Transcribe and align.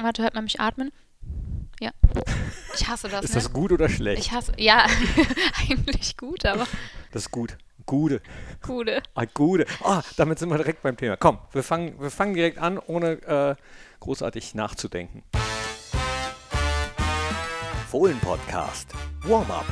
Warte, 0.00 0.22
hört 0.22 0.34
man 0.34 0.44
mich 0.44 0.60
atmen? 0.60 0.92
Ja. 1.80 1.90
Ich 2.74 2.88
hasse 2.88 3.08
das. 3.08 3.24
Ist 3.24 3.30
ne? 3.30 3.40
das 3.42 3.52
gut 3.52 3.72
oder 3.72 3.88
schlecht? 3.88 4.20
Ich 4.20 4.32
hasse. 4.32 4.52
Ja, 4.56 4.86
eigentlich 5.68 6.16
gut, 6.16 6.44
aber 6.44 6.66
das 7.12 7.22
ist 7.22 7.30
gut. 7.30 7.56
Gute. 7.86 8.20
gute. 8.60 9.02
Ah, 9.14 9.24
gute. 9.32 9.64
Ah, 9.82 10.02
damit 10.16 10.38
sind 10.38 10.50
wir 10.50 10.58
direkt 10.58 10.82
beim 10.82 10.96
Thema. 10.96 11.16
Komm, 11.16 11.38
wir 11.52 11.62
fangen, 11.62 11.98
wir 12.00 12.10
fangen 12.10 12.34
direkt 12.34 12.58
an, 12.58 12.78
ohne 12.78 13.12
äh, 13.22 13.56
großartig 14.00 14.54
nachzudenken. 14.54 15.22
Fohlen-Podcast. 17.88 18.92
Warm-up. 19.22 19.64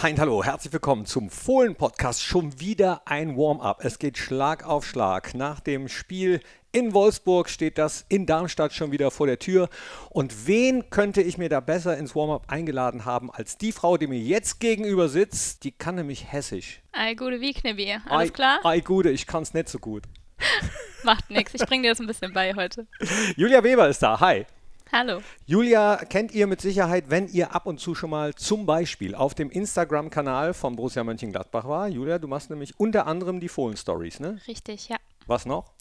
Hi 0.00 0.12
und 0.12 0.20
hallo, 0.20 0.44
herzlich 0.44 0.72
willkommen 0.72 1.06
zum 1.06 1.28
Fohlen-Podcast. 1.28 2.22
Schon 2.22 2.60
wieder 2.60 3.02
ein 3.06 3.36
Warm-up. 3.36 3.84
Es 3.84 3.98
geht 3.98 4.16
Schlag 4.16 4.64
auf 4.64 4.86
Schlag. 4.86 5.34
Nach 5.34 5.58
dem 5.58 5.88
Spiel 5.88 6.40
in 6.70 6.94
Wolfsburg 6.94 7.50
steht 7.50 7.78
das 7.78 8.06
in 8.08 8.24
Darmstadt 8.24 8.72
schon 8.72 8.92
wieder 8.92 9.10
vor 9.10 9.26
der 9.26 9.40
Tür. 9.40 9.68
Und 10.10 10.46
wen 10.46 10.88
könnte 10.90 11.20
ich 11.20 11.36
mir 11.36 11.48
da 11.48 11.58
besser 11.58 11.98
ins 11.98 12.14
Warm-up 12.14 12.44
eingeladen 12.46 13.06
haben 13.06 13.28
als 13.32 13.58
die 13.58 13.72
Frau, 13.72 13.96
die 13.96 14.06
mir 14.06 14.20
jetzt 14.20 14.60
gegenüber 14.60 15.08
sitzt? 15.08 15.64
Die 15.64 15.72
kann 15.72 15.96
nämlich 15.96 16.30
hessisch. 16.30 16.80
Ei, 16.92 17.14
gute 17.14 17.40
wie 17.40 17.52
Knibbi. 17.52 17.96
Alles 18.08 18.32
klar? 18.32 18.60
Ei, 18.62 18.78
gute, 18.78 19.10
ich 19.10 19.26
kann 19.26 19.42
es 19.42 19.52
nicht 19.52 19.68
so 19.68 19.80
gut. 19.80 20.04
Macht 21.02 21.28
nix. 21.28 21.54
Ich 21.54 21.66
bring 21.66 21.82
dir 21.82 21.90
das 21.90 21.98
ein 21.98 22.06
bisschen 22.06 22.32
bei 22.32 22.54
heute. 22.54 22.86
Julia 23.36 23.64
Weber 23.64 23.88
ist 23.88 24.00
da. 24.00 24.20
Hi. 24.20 24.46
Hallo. 24.90 25.20
Julia 25.44 25.96
kennt 25.96 26.32
ihr 26.32 26.46
mit 26.46 26.62
Sicherheit, 26.62 27.10
wenn 27.10 27.28
ihr 27.28 27.54
ab 27.54 27.66
und 27.66 27.78
zu 27.78 27.94
schon 27.94 28.08
mal 28.08 28.34
zum 28.34 28.64
Beispiel 28.64 29.14
auf 29.14 29.34
dem 29.34 29.50
Instagram-Kanal 29.50 30.54
von 30.54 30.76
Borussia 30.76 31.04
Mönchengladbach 31.04 31.68
war. 31.68 31.88
Julia, 31.88 32.18
du 32.18 32.26
machst 32.26 32.48
nämlich 32.48 32.80
unter 32.80 33.06
anderem 33.06 33.38
die 33.38 33.50
Fohlen-Stories, 33.50 34.20
ne? 34.20 34.40
Richtig, 34.48 34.88
ja. 34.88 34.96
Was 35.26 35.44
noch? 35.44 35.72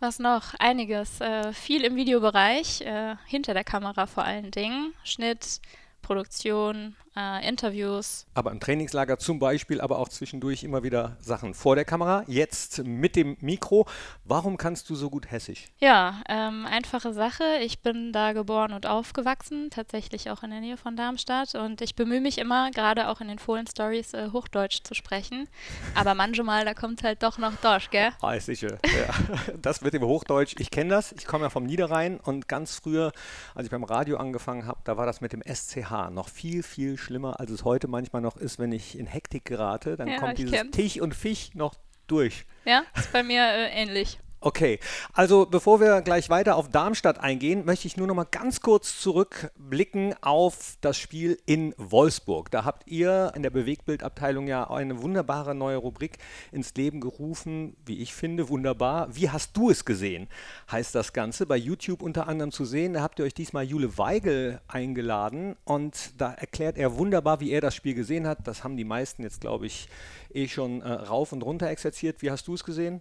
Was 0.00 0.18
noch? 0.18 0.54
Einiges. 0.58 1.20
Äh, 1.20 1.52
viel 1.52 1.84
im 1.84 1.94
Videobereich, 1.96 2.80
äh, 2.80 3.16
hinter 3.26 3.52
der 3.52 3.64
Kamera 3.64 4.06
vor 4.06 4.24
allen 4.24 4.50
Dingen. 4.50 4.94
Schnitt, 5.04 5.60
Produktion, 6.00 6.96
äh, 7.18 7.48
Interviews. 7.48 8.26
Aber 8.34 8.52
im 8.52 8.60
Trainingslager 8.60 9.18
zum 9.18 9.38
Beispiel, 9.38 9.80
aber 9.80 9.98
auch 9.98 10.08
zwischendurch 10.08 10.62
immer 10.62 10.82
wieder 10.82 11.16
Sachen 11.20 11.54
vor 11.54 11.74
der 11.74 11.84
Kamera. 11.84 12.22
Jetzt 12.26 12.84
mit 12.84 13.16
dem 13.16 13.36
Mikro. 13.40 13.86
Warum 14.24 14.56
kannst 14.56 14.88
du 14.90 14.94
so 14.94 15.10
gut 15.10 15.30
Hessisch? 15.30 15.66
Ja, 15.78 16.22
ähm, 16.28 16.66
einfache 16.66 17.12
Sache. 17.12 17.42
Ich 17.62 17.80
bin 17.80 18.12
da 18.12 18.32
geboren 18.32 18.72
und 18.72 18.86
aufgewachsen, 18.86 19.70
tatsächlich 19.70 20.30
auch 20.30 20.42
in 20.42 20.50
der 20.50 20.60
Nähe 20.60 20.76
von 20.76 20.96
Darmstadt. 20.96 21.54
Und 21.54 21.80
ich 21.80 21.96
bemühe 21.96 22.20
mich 22.20 22.38
immer, 22.38 22.70
gerade 22.70 23.08
auch 23.08 23.20
in 23.20 23.28
den 23.28 23.38
Fohlen-Stories, 23.38 24.14
äh, 24.14 24.28
Hochdeutsch 24.32 24.82
zu 24.84 24.94
sprechen. 24.94 25.48
Aber 25.94 26.14
manchmal, 26.14 26.64
da 26.64 26.74
kommt 26.74 27.02
halt 27.02 27.22
doch 27.22 27.38
noch 27.38 27.56
Deutsch, 27.56 27.90
gell? 27.90 28.10
Ah, 28.22 28.34
ist 28.34 28.46
sicher. 28.46 28.78
Ja. 28.84 29.08
Das 29.60 29.80
mit 29.80 29.92
dem 29.92 30.02
Hochdeutsch, 30.02 30.54
ich 30.58 30.70
kenne 30.70 30.90
das. 30.90 31.12
Ich 31.12 31.26
komme 31.26 31.44
ja 31.44 31.50
vom 31.50 31.64
Niederrhein 31.64 32.20
und 32.20 32.48
ganz 32.48 32.76
früher, 32.76 33.12
als 33.54 33.64
ich 33.64 33.70
beim 33.70 33.82
Radio 33.82 34.18
angefangen 34.18 34.66
habe, 34.66 34.78
da 34.84 34.96
war 34.96 35.06
das 35.06 35.20
mit 35.20 35.32
dem 35.32 35.42
SCH 35.42 36.10
noch 36.10 36.28
viel, 36.28 36.62
viel 36.62 36.96
schlimmer, 37.08 37.40
als 37.40 37.50
es 37.50 37.64
heute 37.64 37.88
manchmal 37.88 38.20
noch 38.22 38.36
ist, 38.36 38.58
wenn 38.58 38.70
ich 38.70 38.98
in 38.98 39.06
Hektik 39.06 39.44
gerate. 39.46 39.96
Dann 39.96 40.08
Ja, 40.08 40.18
kommt 40.18 40.38
dieses 40.38 40.52
kenn's. 40.52 40.76
Tich 40.76 41.00
und 41.00 41.14
Fisch 41.14 41.54
noch 41.54 41.74
durch. 42.06 42.44
Ja, 42.66 42.82
ist 42.94 43.12
bei 43.12 43.22
mir 43.22 43.42
äh, 43.42 43.70
ähnlich. 43.82 44.18
Okay, 44.40 44.78
also 45.14 45.46
bevor 45.46 45.80
wir 45.80 46.00
gleich 46.00 46.30
weiter 46.30 46.54
auf 46.54 46.68
Darmstadt 46.68 47.18
eingehen, 47.18 47.64
möchte 47.64 47.88
ich 47.88 47.96
nur 47.96 48.06
noch 48.06 48.14
mal 48.14 48.22
ganz 48.22 48.60
kurz 48.60 49.00
zurückblicken 49.00 50.14
auf 50.20 50.76
das 50.80 50.96
Spiel 50.96 51.38
in 51.44 51.74
Wolfsburg. 51.76 52.48
Da 52.52 52.64
habt 52.64 52.86
ihr 52.86 53.32
in 53.34 53.42
der 53.42 53.50
Bewegtbildabteilung 53.50 54.46
ja 54.46 54.70
eine 54.70 55.02
wunderbare 55.02 55.56
neue 55.56 55.78
Rubrik 55.78 56.18
ins 56.52 56.72
Leben 56.76 57.00
gerufen, 57.00 57.76
wie 57.84 57.98
ich 57.98 58.14
finde, 58.14 58.48
wunderbar. 58.48 59.08
Wie 59.12 59.28
hast 59.28 59.56
du 59.56 59.70
es 59.70 59.84
gesehen? 59.84 60.28
Heißt 60.70 60.94
das 60.94 61.12
Ganze 61.12 61.44
bei 61.44 61.56
YouTube 61.56 62.00
unter 62.00 62.28
anderem 62.28 62.52
zu 62.52 62.64
sehen. 62.64 62.92
Da 62.92 63.02
habt 63.02 63.18
ihr 63.18 63.24
euch 63.24 63.34
diesmal 63.34 63.64
Jule 63.64 63.98
Weigel 63.98 64.60
eingeladen 64.68 65.56
und 65.64 66.12
da 66.16 66.32
erklärt 66.32 66.78
er 66.78 66.96
wunderbar, 66.96 67.40
wie 67.40 67.50
er 67.50 67.60
das 67.60 67.74
Spiel 67.74 67.94
gesehen 67.94 68.28
hat. 68.28 68.46
Das 68.46 68.62
haben 68.62 68.76
die 68.76 68.84
meisten 68.84 69.24
jetzt, 69.24 69.40
glaube 69.40 69.66
ich, 69.66 69.88
eh 70.32 70.46
schon 70.46 70.80
äh, 70.82 70.92
rauf 70.92 71.32
und 71.32 71.42
runter 71.42 71.68
exerziert. 71.68 72.22
Wie 72.22 72.30
hast 72.30 72.46
du 72.46 72.54
es 72.54 72.62
gesehen? 72.62 73.00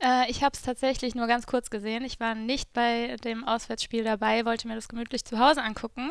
Äh, 0.00 0.30
ich 0.30 0.42
habe 0.44 0.54
es 0.54 0.62
tatsächlich 0.68 1.14
nur 1.14 1.26
ganz 1.26 1.46
kurz 1.46 1.70
gesehen. 1.70 2.04
Ich 2.04 2.20
war 2.20 2.34
nicht 2.34 2.74
bei 2.74 3.16
dem 3.24 3.42
Auswärtsspiel 3.42 4.04
dabei, 4.04 4.44
wollte 4.44 4.68
mir 4.68 4.74
das 4.74 4.88
gemütlich 4.88 5.24
zu 5.24 5.38
Hause 5.38 5.62
angucken. 5.62 6.10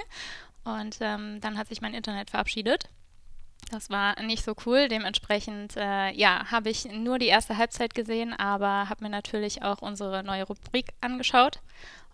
Und 0.63 0.97
ähm, 0.99 1.39
dann 1.41 1.59
hat 1.59 1.67
sich 1.67 1.79
mein 1.79 1.93
Internet 1.93 2.31
verabschiedet. 2.31 2.89
Das 3.69 3.91
war 3.91 4.19
nicht 4.23 4.43
so 4.43 4.55
cool. 4.65 4.87
Dementsprechend, 4.87 5.77
äh, 5.77 6.11
ja, 6.11 6.49
habe 6.49 6.69
ich 6.69 6.85
nur 6.85 7.19
die 7.19 7.27
erste 7.27 7.57
Halbzeit 7.57 7.93
gesehen, 7.93 8.33
aber 8.33 8.89
habe 8.89 9.03
mir 9.03 9.11
natürlich 9.11 9.61
auch 9.61 9.83
unsere 9.83 10.23
neue 10.23 10.45
Rubrik 10.45 10.87
angeschaut 11.01 11.59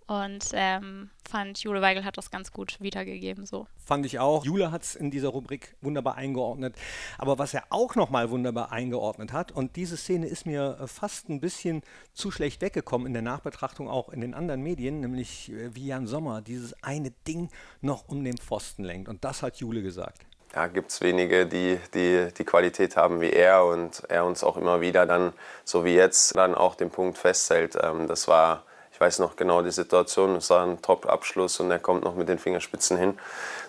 und 0.08 0.50
ähm, 0.54 1.10
fand, 1.28 1.60
Jule 1.60 1.82
Weigel 1.82 2.04
hat 2.04 2.18
das 2.18 2.32
ganz 2.32 2.52
gut 2.52 2.78
wiedergegeben. 2.80 3.46
So. 3.46 3.68
Fand 3.78 4.06
ich 4.06 4.20
auch. 4.20 4.46
Jule 4.46 4.72
hat 4.72 4.84
es 4.84 4.96
in 4.96 5.12
dieser 5.12 5.30
Rubrik 5.30 5.76
wunderbar 5.82 6.16
eingeordnet. 6.16 6.76
Aber 7.18 7.40
was 7.40 7.54
er 7.54 7.64
auch 7.70 7.96
nochmal 7.96 8.30
wunderbar 8.30 8.72
eingeordnet 8.72 9.34
hat, 9.34 9.52
und 9.52 9.76
diese 9.76 9.98
Szene 9.98 10.28
ist 10.28 10.46
mir 10.46 10.78
äh, 10.82 10.88
fast 10.88 11.30
ein 11.30 11.40
bisschen 11.40 11.82
zu 12.14 12.32
schlecht 12.32 12.62
weggekommen 12.62 13.08
in 13.08 13.14
der 13.14 13.22
Nachbetrachtung 13.22 13.90
auch 13.90 14.10
in 14.10 14.22
den 14.22 14.34
anderen 14.34 14.62
Medien, 14.62 15.00
nämlich 15.00 15.52
äh, 15.52 15.74
wie 15.76 15.88
Jan 15.88 16.08
Sommer 16.08 16.42
dieses 16.42 16.82
eine 16.84 17.12
Ding 17.28 17.50
noch 17.82 18.08
um 18.08 18.24
den 18.24 18.38
Pfosten 18.38 18.84
lenkt. 18.84 19.10
Und 19.10 19.24
das 19.24 19.42
hat 19.42 19.58
Jule 19.58 19.82
gesagt. 19.82 20.26
ja, 20.56 20.68
gibt 20.68 20.92
es 20.92 21.02
wenige, 21.02 21.46
die, 21.46 21.80
die 21.94 22.28
die 22.38 22.44
Qualität 22.44 22.96
haben 22.96 23.22
wie 23.22 23.32
er 23.32 23.66
und 23.66 24.04
er 24.10 24.26
uns 24.26 24.44
auch 24.44 24.58
immer 24.58 24.82
wieder 24.82 25.06
dann, 25.06 25.34
so 25.64 25.84
wie 25.84 25.96
jetzt, 25.96 26.36
dann 26.36 26.54
auch 26.56 26.76
den 26.76 26.90
Punkt 26.92 27.18
festhält. 27.18 27.78
Ähm, 27.82 28.08
das 28.08 28.28
war, 28.28 28.64
weiß 29.04 29.20
noch 29.20 29.36
genau 29.36 29.62
die 29.62 29.72
Situation, 29.72 30.38
es 30.38 30.50
war 30.50 30.66
ein 30.66 30.82
Top-Abschluss 30.82 31.60
und 31.60 31.70
er 31.70 31.80
kommt 31.80 32.06
noch 32.06 32.16
mit 32.16 32.30
den 32.30 32.40
Fingerspitzen 32.40 32.98
hin. 32.98 33.20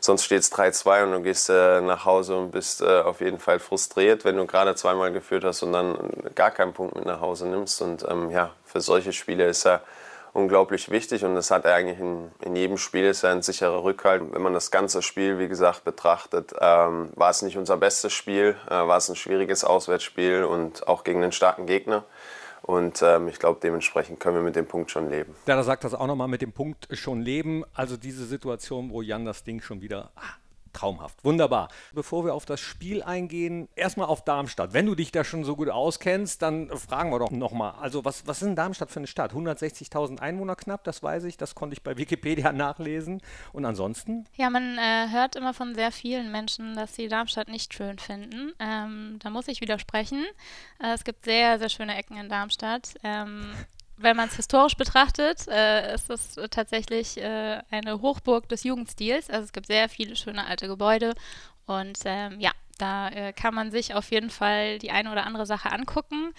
Sonst 0.00 0.25
steht 0.25 0.41
es 0.41 0.53
3-2 0.53 1.03
und 1.03 1.12
du 1.12 1.22
gehst 1.22 1.50
äh, 1.50 1.81
nach 1.81 2.05
Hause 2.05 2.37
und 2.37 2.53
bist 2.53 2.83
äh, 2.83 3.00
auf 3.00 3.21
jeden 3.21 3.41
Fall 3.41 3.59
frustriert, 3.59 4.25
wenn 4.25 4.37
du 4.37 4.47
gerade 4.47 4.77
zweimal 4.77 5.12
geführt 5.12 5.43
hast 5.43 5.65
und 5.65 5.73
dann 5.73 5.97
gar 6.37 6.53
keinen 6.53 6.73
Punkt 6.73 6.94
mit 6.94 7.05
nach 7.05 7.21
Hause 7.21 7.49
nimmst. 7.49 7.83
Und 7.83 8.06
ähm, 8.09 8.31
ja, 8.31 8.50
für 8.65 8.81
solche 8.81 9.12
Spiele 9.12 9.49
ist 9.49 9.67
er 9.67 9.83
unglaublich 10.34 10.91
wichtig 10.91 11.25
und 11.25 11.34
das 11.34 11.50
hat 11.50 11.65
er 11.65 11.75
eigentlich 11.75 11.99
in, 11.99 12.31
in 12.41 12.55
jedem 12.55 12.78
Spiel, 12.78 13.06
ist 13.06 13.25
er 13.25 13.33
ein 13.33 13.43
sicherer 13.43 13.83
Rückhalt. 13.83 14.23
Wenn 14.33 14.43
man 14.43 14.55
das 14.55 14.71
ganze 14.71 15.03
Spiel, 15.03 15.41
wie 15.41 15.49
gesagt, 15.49 15.83
betrachtet, 15.83 16.55
ähm, 16.61 17.11
war 17.17 17.31
es 17.31 17.43
nicht 17.43 17.59
unser 17.59 17.77
bestes 17.77 18.12
Spiel, 18.12 18.56
äh, 18.69 18.71
war 18.71 18.99
es 18.99 19.09
ein 19.09 19.17
schwieriges 19.17 19.65
Auswärtsspiel 19.65 20.44
und 20.44 20.87
auch 20.87 21.03
gegen 21.03 21.25
einen 21.25 21.33
starken 21.33 21.67
Gegner. 21.67 22.05
Und 22.67 23.03
ähm, 23.03 23.29
ich 23.29 23.39
glaube, 23.39 23.61
dementsprechend 23.63 24.21
können 24.21 24.37
wir 24.37 24.43
mit 24.43 24.57
dem 24.57 24.67
Punkt 24.67 24.91
schon 24.91 25.11
leben. 25.11 25.35
Ja, 25.47 25.55
da 25.55 25.63
sagt 25.63 25.85
das 25.85 25.93
auch 25.93 26.07
nochmal 26.07 26.29
mit 26.29 26.41
dem 26.41 26.53
Punkt 26.53 26.89
schon 26.93 27.21
leben. 27.21 27.63
Also 27.75 27.99
diese 27.99 28.25
Situation, 28.25 28.91
wo 28.91 29.03
Jan 29.03 29.27
das 29.27 29.45
Ding 29.45 29.61
schon 29.61 29.83
wieder. 29.83 30.13
Ah, 30.17 30.37
traumhaft. 30.75 31.25
Wunderbar. 31.25 31.69
Bevor 31.93 32.25
wir 32.25 32.35
auf 32.35 32.45
das 32.45 32.61
Spiel 32.61 33.03
eingehen, 33.03 33.69
erstmal 33.77 34.07
auf 34.07 34.25
Darmstadt. 34.25 34.73
Wenn 34.73 34.87
du 34.87 34.95
dich 34.95 35.12
da 35.12 35.25
schon 35.25 35.45
so 35.45 35.57
gut 35.57 35.71
auskennst, 35.71 36.43
dann 36.43 36.69
fragen 36.77 37.11
wir 37.11 37.19
doch 37.19 37.31
nochmal. 37.31 37.75
Also, 37.81 38.05
was, 38.05 38.27
was 38.27 38.39
ist 38.43 38.47
denn 38.47 38.57
Darmstadt 38.57 38.91
für 38.91 39.01
eine 39.01 39.07
Stadt? 39.07 39.33
160.000 39.33 40.21
Einwohner 40.21 40.57
knapp, 40.57 40.85
das 40.85 41.03
weiß 41.03 41.25
ich. 41.25 41.37
Das 41.37 41.55
konnte 41.55 41.75
ich 41.75 41.83
bei 41.83 41.97
Wikipedia 41.97 42.53
nachlesen. 42.53 43.23
Und 43.53 43.65
ansonsten? 43.65 44.27
Ja, 44.35 44.51
man 44.51 44.77
äh, 44.79 45.09
hört 45.11 45.37
immer 45.37 45.55
von 45.55 45.75
sehr 45.75 45.93
vielen 45.93 46.31
Menschen, 46.31 46.77
dass 46.77 46.95
sie 46.95 47.09
Darmstadt 47.09 47.49
nicht 47.49 47.73
schön 47.73 47.99
finden. 47.99 48.53
Ähm, 48.59 49.19
da 49.23 49.31
muss 49.31 49.49
ich 49.49 49.61
widersprechen. 49.61 50.25
Äh, 50.81 50.95
es 50.95 51.05
gibt 51.05 51.25
sehr, 51.25 51.59
sehr 51.59 51.69
schöne 51.69 51.97
Ecken 51.97 52.17
in 52.17 52.29
Darmstadt. 52.29 52.95
Ähm, 53.03 53.53
wenn 53.97 54.16
man 54.16 54.28
es 54.28 54.37
historisch 54.37 54.77
betrachtet, 54.77 55.47
äh, 55.49 55.94
ist 55.94 56.10
es 56.10 56.37
tatsächlich 56.50 57.16
äh, 57.19 57.60
eine 57.71 58.00
Hochburg 58.00 58.49
des 58.49 58.65
Jugendstils. 58.65 59.31
Also 59.31 59.44
es 59.44 59.53
gibt 59.53 59.66
sehr 59.66 59.88
viele 59.88 60.16
schöne 60.16 60.47
alte 60.47 60.69
Gebäude 60.69 61.15
und 61.66 61.99
ähm, 62.05 62.41
ja, 62.41 62.50
da 62.78 63.09
äh, 63.09 63.32
kann 63.32 63.55
man 63.55 63.71
sich 63.71 63.94
auf 63.94 64.10
jeden 64.10 64.31
Fall 64.31 64.78
die 64.78 64.91
eine 64.91 65.10
oder 65.12 65.25
andere 65.27 65.47
Sache 65.47 65.71
angucken. 65.71 66.32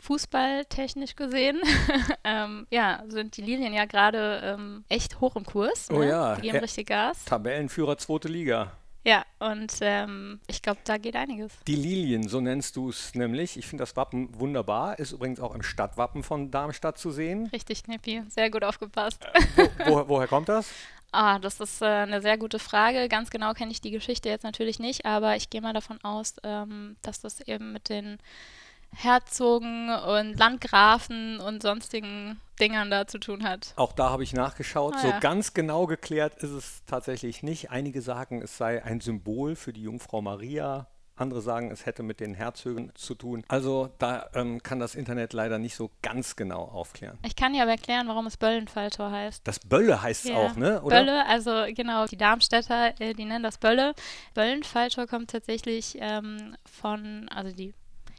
Fußballtechnisch 0.00 1.16
gesehen, 1.16 1.60
ähm, 2.24 2.66
ja, 2.70 3.02
sind 3.08 3.36
die 3.36 3.42
Lilien 3.42 3.72
ja 3.72 3.84
gerade 3.84 4.40
ähm, 4.42 4.84
echt 4.88 5.20
hoch 5.20 5.36
im 5.36 5.44
Kurs. 5.44 5.88
Oh 5.90 5.98
ne? 5.98 6.08
ja, 6.08 6.34
Die 6.36 6.42
geben 6.42 6.58
richtig 6.58 6.88
Gas. 6.88 7.24
Tabellenführer 7.24 7.98
zweite 7.98 8.28
Liga. 8.28 8.72
Ja, 9.04 9.24
und 9.40 9.72
ähm, 9.80 10.40
ich 10.46 10.62
glaube, 10.62 10.78
da 10.84 10.96
geht 10.96 11.16
einiges. 11.16 11.52
Die 11.66 11.74
Lilien, 11.74 12.28
so 12.28 12.40
nennst 12.40 12.76
du 12.76 12.88
es 12.90 13.14
nämlich. 13.14 13.56
Ich 13.56 13.66
finde 13.66 13.82
das 13.82 13.96
Wappen 13.96 14.28
wunderbar. 14.38 14.98
Ist 14.98 15.12
übrigens 15.12 15.40
auch 15.40 15.54
im 15.54 15.62
Stadtwappen 15.62 16.22
von 16.22 16.50
Darmstadt 16.52 16.98
zu 16.98 17.10
sehen. 17.10 17.46
Richtig 17.52 17.82
knippi, 17.82 18.22
sehr 18.28 18.50
gut 18.50 18.62
aufgepasst. 18.62 19.26
Wo, 19.86 20.08
woher 20.08 20.28
kommt 20.28 20.48
das? 20.48 20.70
Ah, 21.14 21.38
das 21.38 21.60
ist 21.60 21.82
äh, 21.82 21.84
eine 21.84 22.22
sehr 22.22 22.38
gute 22.38 22.58
Frage. 22.58 23.06
Ganz 23.06 23.28
genau 23.28 23.52
kenne 23.52 23.70
ich 23.70 23.82
die 23.82 23.90
Geschichte 23.90 24.30
jetzt 24.30 24.44
natürlich 24.44 24.78
nicht, 24.78 25.04
aber 25.04 25.36
ich 25.36 25.50
gehe 25.50 25.60
mal 25.60 25.74
davon 25.74 26.02
aus, 26.02 26.36
ähm, 26.42 26.96
dass 27.02 27.20
das 27.20 27.42
eben 27.42 27.74
mit 27.74 27.90
den 27.90 28.16
Herzogen 28.94 29.90
und 29.90 30.38
Landgrafen 30.38 31.40
und 31.40 31.62
sonstigen 31.62 32.40
Dingern 32.60 32.90
da 32.90 33.06
zu 33.06 33.18
tun 33.18 33.42
hat. 33.44 33.72
Auch 33.76 33.92
da 33.92 34.10
habe 34.10 34.22
ich 34.22 34.32
nachgeschaut. 34.34 34.94
Ah, 34.96 35.00
so 35.00 35.08
ja. 35.08 35.18
ganz 35.20 35.54
genau 35.54 35.86
geklärt 35.86 36.34
ist 36.36 36.50
es 36.50 36.82
tatsächlich 36.86 37.42
nicht. 37.42 37.70
Einige 37.70 38.02
sagen, 38.02 38.42
es 38.42 38.56
sei 38.56 38.84
ein 38.84 39.00
Symbol 39.00 39.56
für 39.56 39.72
die 39.72 39.82
Jungfrau 39.82 40.22
Maria. 40.22 40.86
andere 41.14 41.40
sagen, 41.42 41.70
es 41.70 41.86
hätte 41.86 42.02
mit 42.02 42.20
den 42.20 42.34
Herzögen 42.34 42.90
zu 42.94 43.14
tun. 43.14 43.44
Also 43.48 43.90
da 43.98 44.28
ähm, 44.34 44.62
kann 44.62 44.78
das 44.80 44.94
Internet 44.94 45.32
leider 45.34 45.58
nicht 45.58 45.76
so 45.76 45.90
ganz 46.02 46.36
genau 46.36 46.62
aufklären. 46.62 47.18
Ich 47.24 47.36
kann 47.36 47.54
ja 47.54 47.62
aber 47.62 47.72
erklären, 47.72 48.08
warum 48.08 48.26
es 48.26 48.36
Böllenfalltor 48.36 49.10
heißt. 49.10 49.46
Das 49.46 49.58
Bölle 49.60 50.02
heißt 50.02 50.24
es 50.24 50.30
Ja. 50.30 50.36
auch, 50.36 50.56
ne? 50.56 50.80
Oder? 50.82 50.96
Bölle, 50.96 51.26
also 51.26 51.64
genau, 51.74 52.06
die 52.06 52.16
Darmstädter, 52.16 52.98
äh, 53.00 53.12
die 53.14 53.24
nennen 53.24 53.42
das 53.44 53.58
Bölle. 53.58 53.94
Böllenfalltor 54.34 55.06
kommt 55.06 55.30
tatsächlich 55.30 55.96
ähm, 56.00 56.56
von, 56.64 57.28
also 57.28 57.54
die, 57.54 57.74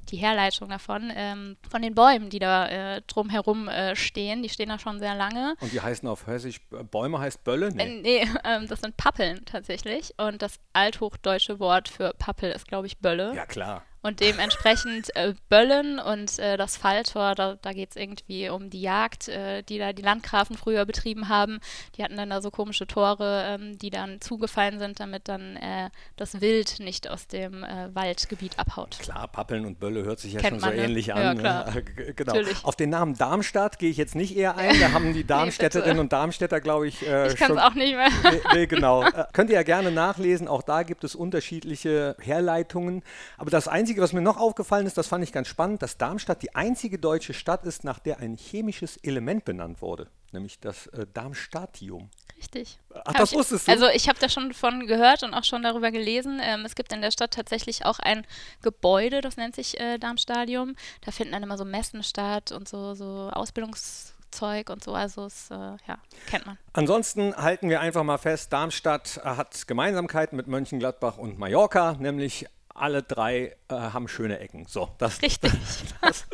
die 0.09 0.17
Herleitung 0.17 0.69
davon, 0.69 1.11
ähm, 1.15 1.57
von 1.69 1.81
den 1.81 1.95
Bäumen, 1.95 2.29
die 2.29 2.39
da 2.39 2.67
äh, 2.67 3.01
drumherum 3.07 3.67
äh, 3.67 3.95
stehen. 3.95 4.43
Die 4.43 4.49
stehen 4.49 4.69
da 4.69 4.79
schon 4.79 4.99
sehr 4.99 5.15
lange. 5.15 5.55
Und 5.59 5.71
die 5.71 5.81
heißen 5.81 6.07
auf 6.07 6.27
Hessisch, 6.27 6.59
äh, 6.71 6.83
Bäume 6.83 7.19
heißt 7.19 7.43
Bölle? 7.43 7.67
Äh, 7.67 7.71
Nee. 7.73 8.01
nee, 8.01 8.27
ähm, 8.43 8.67
das 8.67 8.81
sind 8.81 8.97
Pappeln 8.97 9.43
tatsächlich. 9.45 10.13
Und 10.17 10.41
das 10.41 10.59
althochdeutsche 10.73 11.59
Wort 11.59 11.89
für 11.89 12.13
Pappel 12.17 12.51
ist, 12.51 12.67
glaube 12.67 12.87
ich, 12.87 12.97
Bölle. 12.99 13.33
Ja, 13.35 13.45
klar. 13.45 13.83
Und 14.03 14.19
dementsprechend 14.19 15.15
äh, 15.15 15.33
Böllen 15.49 15.97
und 15.97 16.37
äh, 16.37 16.57
das 16.57 16.77
Falltor, 16.77 17.35
da, 17.35 17.55
da 17.61 17.71
geht 17.73 17.91
es 17.91 17.95
irgendwie 17.95 18.49
um 18.49 18.69
die 18.69 18.81
Jagd, 18.81 19.29
äh, 19.29 19.63
die 19.63 19.79
da 19.79 19.93
die 19.93 20.01
Landgrafen 20.01 20.57
früher 20.57 20.85
betrieben 20.85 21.29
haben. 21.29 21.59
Die 21.97 22.03
hatten 22.03 22.17
dann 22.17 22.29
da 22.29 22.41
so 22.41 22.51
komische 22.51 22.85
Tore, 22.85 23.45
ähm, 23.47 23.77
die 23.79 23.89
dann 23.89 24.19
zugefallen 24.21 24.77
sind, 24.77 24.99
damit 24.99 25.27
dann 25.29 25.55
äh, 25.55 25.89
das 26.17 26.41
Wild 26.41 26.79
nicht 26.79 27.09
aus 27.09 27.27
dem 27.27 27.63
äh, 27.63 27.95
Waldgebiet 27.95 28.59
abhaut. 28.59 28.99
Klar, 28.99 29.27
Pappeln 29.29 29.65
und 29.65 29.79
Bölle 29.79 30.03
hört 30.03 30.19
sich 30.19 30.33
ja 30.33 30.41
Kennt 30.41 30.51
schon 30.55 30.59
so 30.59 30.65
man, 30.67 30.75
ne? 30.75 30.83
ähnlich 30.83 31.07
Ja, 31.07 31.15
an. 31.15 31.37
Ne? 31.37 31.83
G- 31.95 32.13
genau. 32.13 32.33
Natürlich. 32.33 32.65
Auf 32.65 32.75
den 32.75 32.89
Namen 32.89 33.17
Darmstadt 33.17 33.79
gehe 33.79 33.89
ich 33.89 33.97
jetzt 33.97 34.15
nicht 34.15 34.35
eher 34.35 34.57
ein. 34.57 34.77
Da 34.79 34.91
haben 34.91 35.13
die 35.13 35.23
Darmstädterinnen 35.25 35.99
und 35.99 36.11
Darmstädter, 36.11 36.59
glaube 36.59 36.87
ich, 36.89 37.07
äh, 37.07 37.29
Ich 37.29 37.37
kann 37.37 37.51
es 37.53 37.57
auch 37.57 37.73
nicht 37.73 37.95
mehr. 37.95 38.09
Nee, 38.23 38.41
nee, 38.53 38.65
genau. 38.67 39.05
Könnt 39.31 39.49
ihr 39.49 39.55
ja 39.55 39.63
gerne 39.63 39.91
nachlesen. 39.91 40.47
Auch 40.49 40.61
da 40.61 40.83
gibt 40.83 41.03
es 41.05 41.15
unterschiedliche 41.15 42.15
Herleitungen. 42.19 43.03
Aber 43.37 43.49
das 43.49 43.67
Einzige, 43.67 43.92
was 44.01 44.13
mir 44.13 44.21
noch 44.21 44.37
aufgefallen 44.37 44.85
ist, 44.85 44.97
das 44.97 45.07
fand 45.07 45.23
ich 45.23 45.31
ganz 45.31 45.47
spannend, 45.47 45.81
dass 45.81 45.97
Darmstadt 45.97 46.41
die 46.41 46.55
einzige 46.55 46.99
deutsche 46.99 47.33
Stadt 47.33 47.65
ist, 47.65 47.83
nach 47.83 47.99
der 47.99 48.19
ein 48.19 48.35
chemisches 48.35 48.97
Element 48.97 49.45
benannt 49.45 49.81
wurde, 49.81 50.07
nämlich 50.31 50.59
das 50.59 50.87
äh, 50.87 51.05
Darmstadtium. 51.13 52.09
Richtig. 52.37 52.79
Ach, 52.93 53.05
Hab 53.05 53.17
das 53.17 53.31
ich, 53.31 53.37
wusstest 53.37 53.67
du? 53.67 53.71
Also 53.71 53.87
ich 53.87 54.09
habe 54.09 54.19
da 54.19 54.27
schon 54.27 54.53
von 54.53 54.85
gehört 54.85 55.23
und 55.23 55.33
auch 55.33 55.43
schon 55.43 55.63
darüber 55.63 55.91
gelesen. 55.91 56.41
Ähm, 56.43 56.65
es 56.65 56.75
gibt 56.75 56.91
in 56.91 57.01
der 57.01 57.11
Stadt 57.11 57.31
tatsächlich 57.31 57.85
auch 57.85 57.99
ein 57.99 58.25
Gebäude, 58.61 59.21
das 59.21 59.37
nennt 59.37 59.55
sich 59.55 59.79
äh, 59.79 59.97
Darmstadium. 59.97 60.75
Da 61.05 61.11
finden 61.11 61.33
dann 61.33 61.43
immer 61.43 61.57
so 61.57 61.65
Messen 61.65 62.03
statt 62.03 62.51
und 62.51 62.67
so, 62.67 62.95
so 62.95 63.29
Ausbildungszeug 63.31 64.69
und 64.69 64.83
so. 64.83 64.93
Also 64.93 65.25
es, 65.25 65.49
äh, 65.51 65.55
ja, 65.55 65.97
kennt 66.27 66.45
man. 66.45 66.57
Ansonsten 66.73 67.35
halten 67.35 67.69
wir 67.69 67.79
einfach 67.79 68.03
mal 68.03 68.17
fest, 68.17 68.51
Darmstadt 68.51 69.21
hat 69.23 69.67
Gemeinsamkeiten 69.67 70.35
mit 70.35 70.47
Mönchengladbach 70.47 71.17
und 71.17 71.39
Mallorca, 71.39 71.95
nämlich 71.99 72.47
alle 72.73 73.03
drei 73.03 73.55
äh, 73.69 73.75
haben 73.75 74.07
schöne 74.07 74.39
Ecken. 74.39 74.65
So, 74.67 74.89
das, 74.97 75.21
Richtig. 75.21 75.51
das 76.01 76.25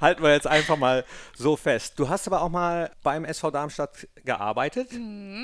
halten 0.00 0.22
wir 0.22 0.32
jetzt 0.32 0.46
einfach 0.46 0.76
mal 0.76 1.04
so 1.36 1.56
fest. 1.56 1.98
Du 1.98 2.08
hast 2.08 2.26
aber 2.26 2.42
auch 2.42 2.48
mal 2.48 2.90
beim 3.02 3.24
SV 3.24 3.50
Darmstadt 3.50 4.08
gearbeitet. 4.24 4.90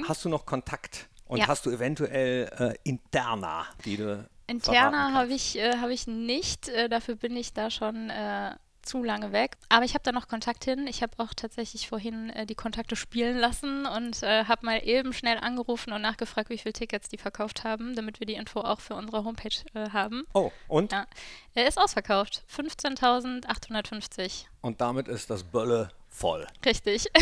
Hast 0.08 0.24
du 0.24 0.28
noch 0.28 0.46
Kontakt? 0.46 1.08
Und 1.26 1.36
Mhm. 1.38 1.42
Ja. 1.42 1.48
hast 1.48 1.64
du 1.64 1.70
eventuell 1.70 2.50
äh, 2.58 2.74
Interna, 2.88 3.64
die 3.84 3.96
du 3.96 4.28
Interna 4.46 5.12
habe 5.14 5.32
ich, 5.32 5.56
äh, 5.58 5.78
hab 5.78 5.88
ich 5.88 6.06
nicht. 6.06 6.68
Äh, 6.68 6.88
dafür 6.90 7.14
bin 7.14 7.36
ich 7.36 7.54
da 7.54 7.70
schon 7.70 8.10
äh, 8.10 8.54
zu 8.82 9.02
lange 9.02 9.32
weg. 9.32 9.56
Aber 9.68 9.84
ich 9.84 9.94
habe 9.94 10.02
da 10.02 10.12
noch 10.12 10.28
Kontakt 10.28 10.64
hin. 10.64 10.86
Ich 10.86 11.02
habe 11.02 11.12
auch 11.18 11.34
tatsächlich 11.34 11.88
vorhin 11.88 12.30
äh, 12.30 12.46
die 12.46 12.54
Kontakte 12.54 12.96
spielen 12.96 13.38
lassen 13.38 13.86
und 13.86 14.22
äh, 14.22 14.44
habe 14.44 14.66
mal 14.66 14.78
eben 14.84 15.12
schnell 15.12 15.38
angerufen 15.38 15.92
und 15.92 16.02
nachgefragt, 16.02 16.50
wie 16.50 16.58
viele 16.58 16.72
Tickets 16.72 17.08
die 17.08 17.18
verkauft 17.18 17.64
haben, 17.64 17.94
damit 17.94 18.20
wir 18.20 18.26
die 18.26 18.34
Info 18.34 18.60
auch 18.60 18.80
für 18.80 18.94
unsere 18.94 19.24
Homepage 19.24 19.48
äh, 19.74 19.90
haben. 19.90 20.24
Oh, 20.34 20.50
und? 20.68 20.92
Ja. 20.92 21.06
Er 21.54 21.68
ist 21.68 21.78
ausverkauft. 21.78 22.44
15.850. 22.54 24.46
Und 24.60 24.80
damit 24.80 25.08
ist 25.08 25.30
das 25.30 25.44
Bölle 25.44 25.90
voll. 26.12 26.46
Richtig. 26.64 27.06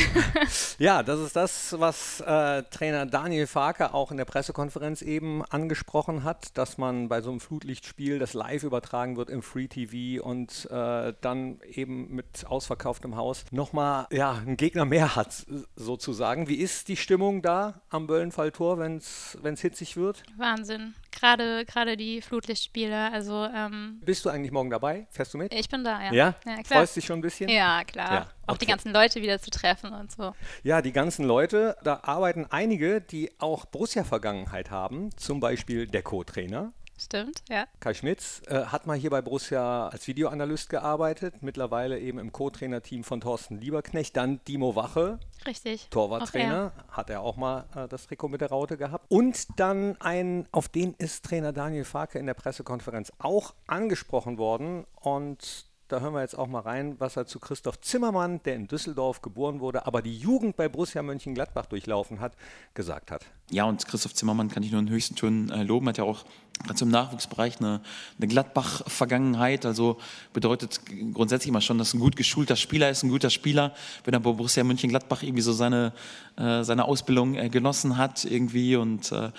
Ja, 0.78 1.02
das 1.02 1.20
ist 1.20 1.37
das, 1.37 1.78
was 1.78 2.20
äh, 2.20 2.62
Trainer 2.64 3.04
Daniel 3.04 3.46
Farke 3.46 3.92
auch 3.92 4.10
in 4.10 4.16
der 4.16 4.25
Pressekonferenz 4.25 5.02
eben 5.02 5.44
angesprochen 5.44 6.25
hat, 6.25 6.56
dass 6.56 6.78
man 6.78 7.08
bei 7.08 7.20
so 7.20 7.31
einem 7.31 7.40
Flutlichtspiel, 7.40 8.19
das 8.19 8.32
live 8.32 8.62
übertragen 8.62 9.16
wird 9.16 9.28
im 9.28 9.42
Free 9.42 9.69
TV 9.69 10.25
und 10.25 10.69
äh, 10.70 11.12
dann 11.20 11.60
eben 11.66 12.14
mit 12.14 12.46
ausverkauftem 12.46 13.16
Haus 13.16 13.44
nochmal 13.50 14.06
ja, 14.10 14.32
einen 14.32 14.56
Gegner 14.56 14.87
mehr 14.87 15.16
hat, 15.16 15.46
sozusagen. 15.76 16.48
Wie 16.48 16.56
ist 16.56 16.88
die 16.88 16.96
Stimmung 16.96 17.43
da 17.43 17.82
am 17.90 18.06
Böllenfalltor, 18.06 18.78
wenn 18.78 18.96
es 18.96 19.60
hitzig 19.60 19.96
wird? 19.96 20.22
Wahnsinn. 20.38 20.94
Gerade, 21.10 21.64
gerade 21.64 21.96
die 21.96 22.22
Flutlichtspiele. 22.22 23.12
Also, 23.12 23.44
ähm, 23.44 24.00
Bist 24.04 24.24
du 24.24 24.30
eigentlich 24.30 24.52
morgen 24.52 24.70
dabei? 24.70 25.06
Fährst 25.10 25.34
du 25.34 25.38
mit? 25.38 25.52
ich 25.52 25.68
bin 25.68 25.84
da, 25.84 26.02
ja. 26.04 26.12
Ja? 26.12 26.34
ja 26.46 26.62
klar. 26.62 26.80
Freust 26.80 26.96
dich 26.96 27.04
schon 27.04 27.18
ein 27.18 27.22
bisschen? 27.22 27.48
Ja, 27.48 27.84
klar. 27.84 28.12
Ja, 28.12 28.30
Auch 28.46 28.56
die 28.56 28.64
okay. 28.64 28.72
ganzen 28.72 28.92
Leute 28.92 29.20
wieder 29.22 29.38
zu 29.40 29.50
treffen 29.50 29.92
und 29.92 30.12
so. 30.12 30.34
Ja, 30.62 30.82
die 30.82 30.92
ganzen 30.92 31.24
Leute, 31.24 31.76
da 31.82 32.00
arbeiten 32.02 32.46
einige, 32.50 33.00
die 33.00 33.30
auch 33.38 33.64
Borussia-Vergangenheit 33.66 34.70
haben, 34.70 35.10
zum 35.16 35.40
Beispiel 35.40 35.86
der 35.86 36.02
Co-Trainer. 36.02 36.72
Stimmt, 37.00 37.43
ja. 37.49 37.64
Kai 37.81 37.94
Schmitz 37.94 38.43
äh, 38.47 38.67
hat 38.67 38.87
mal 38.87 38.97
hier 38.97 39.08
bei 39.08 39.23
Borussia 39.23 39.88
als 39.88 40.06
Videoanalyst 40.06 40.69
gearbeitet, 40.69 41.43
mittlerweile 41.43 41.99
eben 41.99 42.19
im 42.19 42.31
Co-Trainer-Team 42.31 43.05
von 43.05 43.23
Thorsten 43.23 43.58
Lieberknecht. 43.58 44.14
Dann 44.17 44.41
Dimo 44.47 44.76
Wache, 44.76 45.19
Richtig. 45.47 45.88
Torwarttrainer, 45.91 46.73
hat 46.91 47.08
er 47.08 47.23
auch 47.23 47.37
mal 47.37 47.64
äh, 47.75 47.88
das 47.88 48.06
Trikot 48.06 48.29
mit 48.29 48.43
der 48.43 48.50
Raute 48.50 48.76
gehabt. 48.76 49.06
Und 49.08 49.47
dann 49.58 49.97
ein, 50.00 50.47
auf 50.52 50.69
den 50.69 50.93
ist 50.94 51.25
Trainer 51.25 51.55
Daniel 51.55 51.85
Farke 51.85 52.19
in 52.19 52.26
der 52.26 52.35
Pressekonferenz 52.35 53.12
auch 53.19 53.55
angesprochen 53.67 54.37
worden. 54.37 54.85
Und 55.00 55.70
da 55.88 56.00
hören 56.00 56.12
wir 56.14 56.20
jetzt 56.20 56.38
auch 56.38 56.46
mal 56.46 56.61
rein, 56.61 56.96
was 57.00 57.17
er 57.17 57.26
zu 57.26 57.41
Christoph 57.41 57.81
Zimmermann, 57.81 58.43
der 58.44 58.55
in 58.55 58.69
Düsseldorf 58.69 59.23
geboren 59.23 59.61
wurde, 59.61 59.87
aber 59.87 60.03
die 60.03 60.17
Jugend 60.17 60.56
bei 60.56 60.69
Borussia 60.69 61.03
Mönchengladbach 61.03 61.67
durchlaufen 61.67 62.20
hat, 62.20 62.37
gesagt 62.75 63.11
hat. 63.11 63.25
Ja, 63.50 63.64
und 63.64 63.85
Christoph 63.87 64.14
Zimmermann 64.14 64.49
kann 64.49 64.62
ich 64.62 64.70
nur 64.70 64.81
in 64.81 64.91
höchsten 64.91 65.17
Tönen 65.17 65.50
äh, 65.50 65.62
loben. 65.62 65.88
Hat 65.88 65.99
ja 65.99 66.05
auch 66.05 66.25
gerade 66.64 66.84
im 66.84 66.90
Nachwuchsbereich 66.90 67.58
eine, 67.60 67.80
eine 68.18 68.28
Gladbach-Vergangenheit. 68.28 69.66
Also 69.66 69.98
bedeutet 70.32 70.80
grundsätzlich 71.12 71.52
mal 71.52 71.60
schon, 71.60 71.78
dass 71.78 71.94
ein 71.94 72.00
gut 72.00 72.16
geschulter 72.16 72.56
Spieler 72.56 72.90
ist, 72.90 73.02
ein 73.02 73.10
guter 73.10 73.30
Spieler. 73.30 73.74
Wenn 74.04 74.14
er 74.14 74.20
bei 74.20 74.32
Borussia 74.32 74.64
Mönchengladbach 74.64 75.22
irgendwie 75.22 75.42
so 75.42 75.52
seine, 75.52 75.92
äh, 76.36 76.62
seine 76.62 76.84
Ausbildung 76.84 77.34
äh, 77.34 77.48
genossen 77.48 77.96
hat 77.96 78.24
irgendwie. 78.24 78.76
Und 78.76 79.12
äh, 79.12 79.30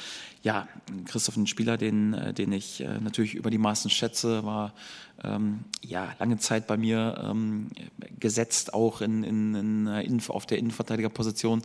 ja, 0.44 0.68
Christoph 1.06 1.38
ein 1.38 1.48
Spieler, 1.48 1.78
den, 1.78 2.14
äh, 2.14 2.34
den 2.34 2.52
ich 2.52 2.82
äh, 2.82 3.00
natürlich 3.00 3.36
über 3.36 3.50
die 3.50 3.58
Maßen 3.58 3.92
schätze, 3.92 4.44
war 4.44 4.74
ähm, 5.24 5.66
ja 5.82 6.14
lange 6.20 6.38
Zeit 6.38 6.66
bei 6.66 6.78
mir 6.78 7.24
ähm, 7.24 7.70
gesetzt, 8.20 8.74
auch 8.74 9.02
in, 9.02 9.24
in, 9.24 9.88
in, 9.88 10.22
auf 10.30 10.46
der 10.48 10.58
Innenverteidigerposition. 10.58 11.62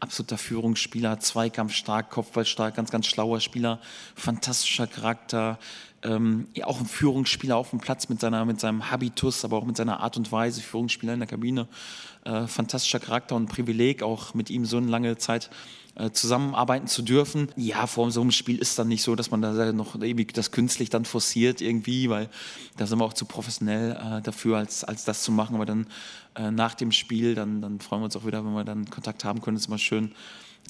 Absoluter 0.00 0.38
Führungsspieler, 0.38 1.20
zweikampfstark, 1.20 2.10
kopfballstark, 2.10 2.74
ganz, 2.74 2.90
ganz 2.90 3.06
schlauer 3.06 3.40
Spieler, 3.40 3.80
fantastischer 4.16 4.88
Charakter. 4.88 5.58
Ähm, 6.06 6.46
auch 6.64 6.80
ein 6.80 6.86
Führungsspieler 6.86 7.56
auf 7.56 7.70
dem 7.70 7.80
Platz 7.80 8.08
mit, 8.08 8.20
seiner, 8.20 8.44
mit 8.44 8.60
seinem 8.60 8.90
Habitus, 8.90 9.44
aber 9.44 9.56
auch 9.56 9.64
mit 9.64 9.76
seiner 9.76 10.00
Art 10.00 10.16
und 10.16 10.30
Weise, 10.30 10.62
Führungsspieler 10.62 11.14
in 11.14 11.20
der 11.20 11.28
Kabine. 11.28 11.66
Äh, 12.24 12.46
fantastischer 12.46 13.00
Charakter 13.00 13.34
und 13.34 13.46
Privileg, 13.46 14.02
auch 14.02 14.34
mit 14.34 14.50
ihm 14.50 14.64
so 14.64 14.76
eine 14.76 14.88
lange 14.88 15.16
Zeit 15.18 15.50
äh, 15.96 16.10
zusammenarbeiten 16.10 16.86
zu 16.86 17.02
dürfen. 17.02 17.48
Ja, 17.56 17.86
vor 17.86 18.10
so 18.10 18.20
einem 18.20 18.30
Spiel 18.30 18.58
ist 18.58 18.78
dann 18.78 18.88
nicht 18.88 19.02
so, 19.02 19.14
dass 19.14 19.30
man 19.30 19.40
da 19.42 19.72
noch 19.72 20.00
ewig 20.00 20.34
das 20.34 20.50
künstlich 20.50 20.90
dann 20.90 21.04
forciert 21.04 21.60
irgendwie, 21.60 22.10
weil 22.10 22.28
da 22.76 22.86
sind 22.86 22.98
wir 22.98 23.04
auch 23.04 23.14
zu 23.14 23.24
professionell 23.24 23.92
äh, 23.92 24.22
dafür, 24.22 24.58
als, 24.58 24.84
als 24.84 25.04
das 25.04 25.22
zu 25.22 25.32
machen. 25.32 25.54
Aber 25.56 25.66
dann 25.66 25.86
äh, 26.34 26.50
nach 26.50 26.74
dem 26.74 26.92
Spiel, 26.92 27.34
dann, 27.34 27.62
dann 27.62 27.80
freuen 27.80 28.02
wir 28.02 28.06
uns 28.06 28.16
auch 28.16 28.26
wieder, 28.26 28.44
wenn 28.44 28.52
wir 28.52 28.64
dann 28.64 28.90
Kontakt 28.90 29.24
haben 29.24 29.40
können. 29.40 29.56
ist 29.56 29.68
immer 29.68 29.78
schön, 29.78 30.12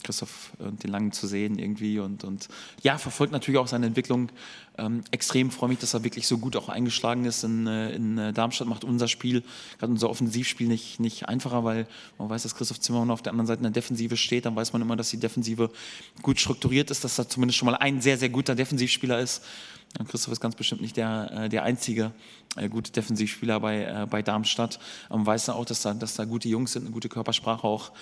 Christoph 0.02 0.52
und 0.58 0.82
den 0.82 0.90
Langen 0.90 1.12
zu 1.12 1.26
sehen 1.26 1.58
irgendwie 1.58 1.98
und, 1.98 2.24
und 2.24 2.48
ja, 2.82 2.98
verfolgt 2.98 3.32
natürlich 3.32 3.58
auch 3.58 3.68
seine 3.68 3.86
Entwicklung 3.86 4.30
ähm, 4.78 5.02
extrem. 5.10 5.50
Freue 5.50 5.70
mich, 5.70 5.78
dass 5.78 5.94
er 5.94 6.04
wirklich 6.04 6.26
so 6.26 6.38
gut 6.38 6.56
auch 6.56 6.68
eingeschlagen 6.68 7.24
ist 7.24 7.44
in, 7.44 7.66
äh, 7.66 7.90
in 7.90 8.18
äh, 8.18 8.32
Darmstadt, 8.32 8.68
macht 8.68 8.84
unser 8.84 9.08
Spiel, 9.08 9.42
gerade 9.78 9.92
unser 9.92 10.10
Offensivspiel 10.10 10.68
nicht, 10.68 11.00
nicht 11.00 11.28
einfacher, 11.28 11.64
weil 11.64 11.86
man 12.18 12.28
weiß, 12.28 12.42
dass 12.42 12.54
Christoph 12.54 12.80
Zimmermann 12.80 13.10
auf 13.10 13.22
der 13.22 13.32
anderen 13.32 13.46
Seite 13.46 13.58
in 13.58 13.64
der 13.64 13.72
Defensive 13.72 14.16
steht, 14.16 14.46
dann 14.46 14.56
weiß 14.56 14.72
man 14.72 14.82
immer, 14.82 14.96
dass 14.96 15.10
die 15.10 15.20
Defensive 15.20 15.70
gut 16.22 16.40
strukturiert 16.40 16.90
ist, 16.90 17.04
dass 17.04 17.16
da 17.16 17.28
zumindest 17.28 17.58
schon 17.58 17.66
mal 17.66 17.76
ein 17.76 18.00
sehr, 18.00 18.18
sehr 18.18 18.28
guter 18.28 18.54
Defensivspieler 18.54 19.20
ist. 19.20 19.42
Christoph 20.04 20.32
ist 20.32 20.40
ganz 20.40 20.54
bestimmt 20.54 20.80
nicht 20.80 20.96
der, 20.96 21.30
äh, 21.32 21.48
der 21.48 21.62
einzige 21.62 22.12
äh, 22.56 22.68
gute 22.68 22.92
Defensivspieler 22.92 23.60
bei, 23.60 23.84
äh, 23.84 24.06
bei 24.08 24.22
Darmstadt. 24.22 24.78
Man 25.08 25.24
weiß 25.24 25.46
ja 25.46 25.54
auch, 25.54 25.64
dass 25.64 25.82
da, 25.82 25.94
dass 25.94 26.14
da 26.14 26.24
gute 26.24 26.48
Jungs 26.48 26.72
sind, 26.72 26.82
eine 26.82 26.92
gute 26.92 27.08
Körpersprache 27.08 27.66
auch 27.66 27.92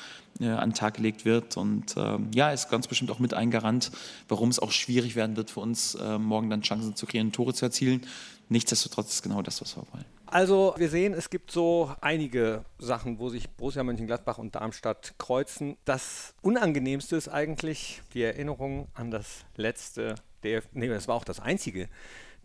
an 0.40 0.70
den 0.70 0.74
Tag 0.74 0.94
gelegt 0.94 1.24
wird. 1.24 1.56
Und 1.56 1.94
ähm, 1.96 2.28
ja, 2.34 2.50
ist 2.50 2.68
ganz 2.68 2.88
bestimmt 2.88 3.12
auch 3.12 3.20
mit 3.20 3.34
ein 3.34 3.52
Garant, 3.52 3.92
warum 4.28 4.48
es 4.48 4.58
auch 4.58 4.72
schwierig 4.72 5.14
werden 5.14 5.36
wird 5.36 5.48
für 5.52 5.60
uns, 5.60 5.96
morgen 6.18 6.50
dann 6.50 6.62
Chancen 6.62 6.96
zu 6.96 7.06
kreieren, 7.06 7.30
Tore 7.30 7.54
zu 7.54 7.64
erzielen. 7.64 8.04
Nichtsdestotrotz 8.48 9.12
ist 9.12 9.22
genau 9.22 9.42
das, 9.42 9.60
was 9.60 9.76
wir 9.76 9.84
wollen. 9.92 10.04
Also 10.26 10.74
wir 10.76 10.88
sehen, 10.88 11.14
es 11.14 11.30
gibt 11.30 11.52
so 11.52 11.94
einige 12.00 12.64
Sachen, 12.80 13.20
wo 13.20 13.28
sich 13.28 13.48
Borussia 13.48 13.84
Mönchengladbach 13.84 14.38
und 14.38 14.56
Darmstadt 14.56 15.14
kreuzen. 15.18 15.76
Das 15.84 16.34
Unangenehmste 16.42 17.14
ist 17.14 17.28
eigentlich 17.28 18.02
die 18.12 18.22
Erinnerung 18.22 18.88
an 18.94 19.12
das 19.12 19.44
letzte 19.54 20.16
DF 20.44 20.68
nee, 20.72 20.88
das 20.88 21.08
war 21.08 21.16
auch 21.16 21.24
das 21.24 21.40
einzige 21.40 21.88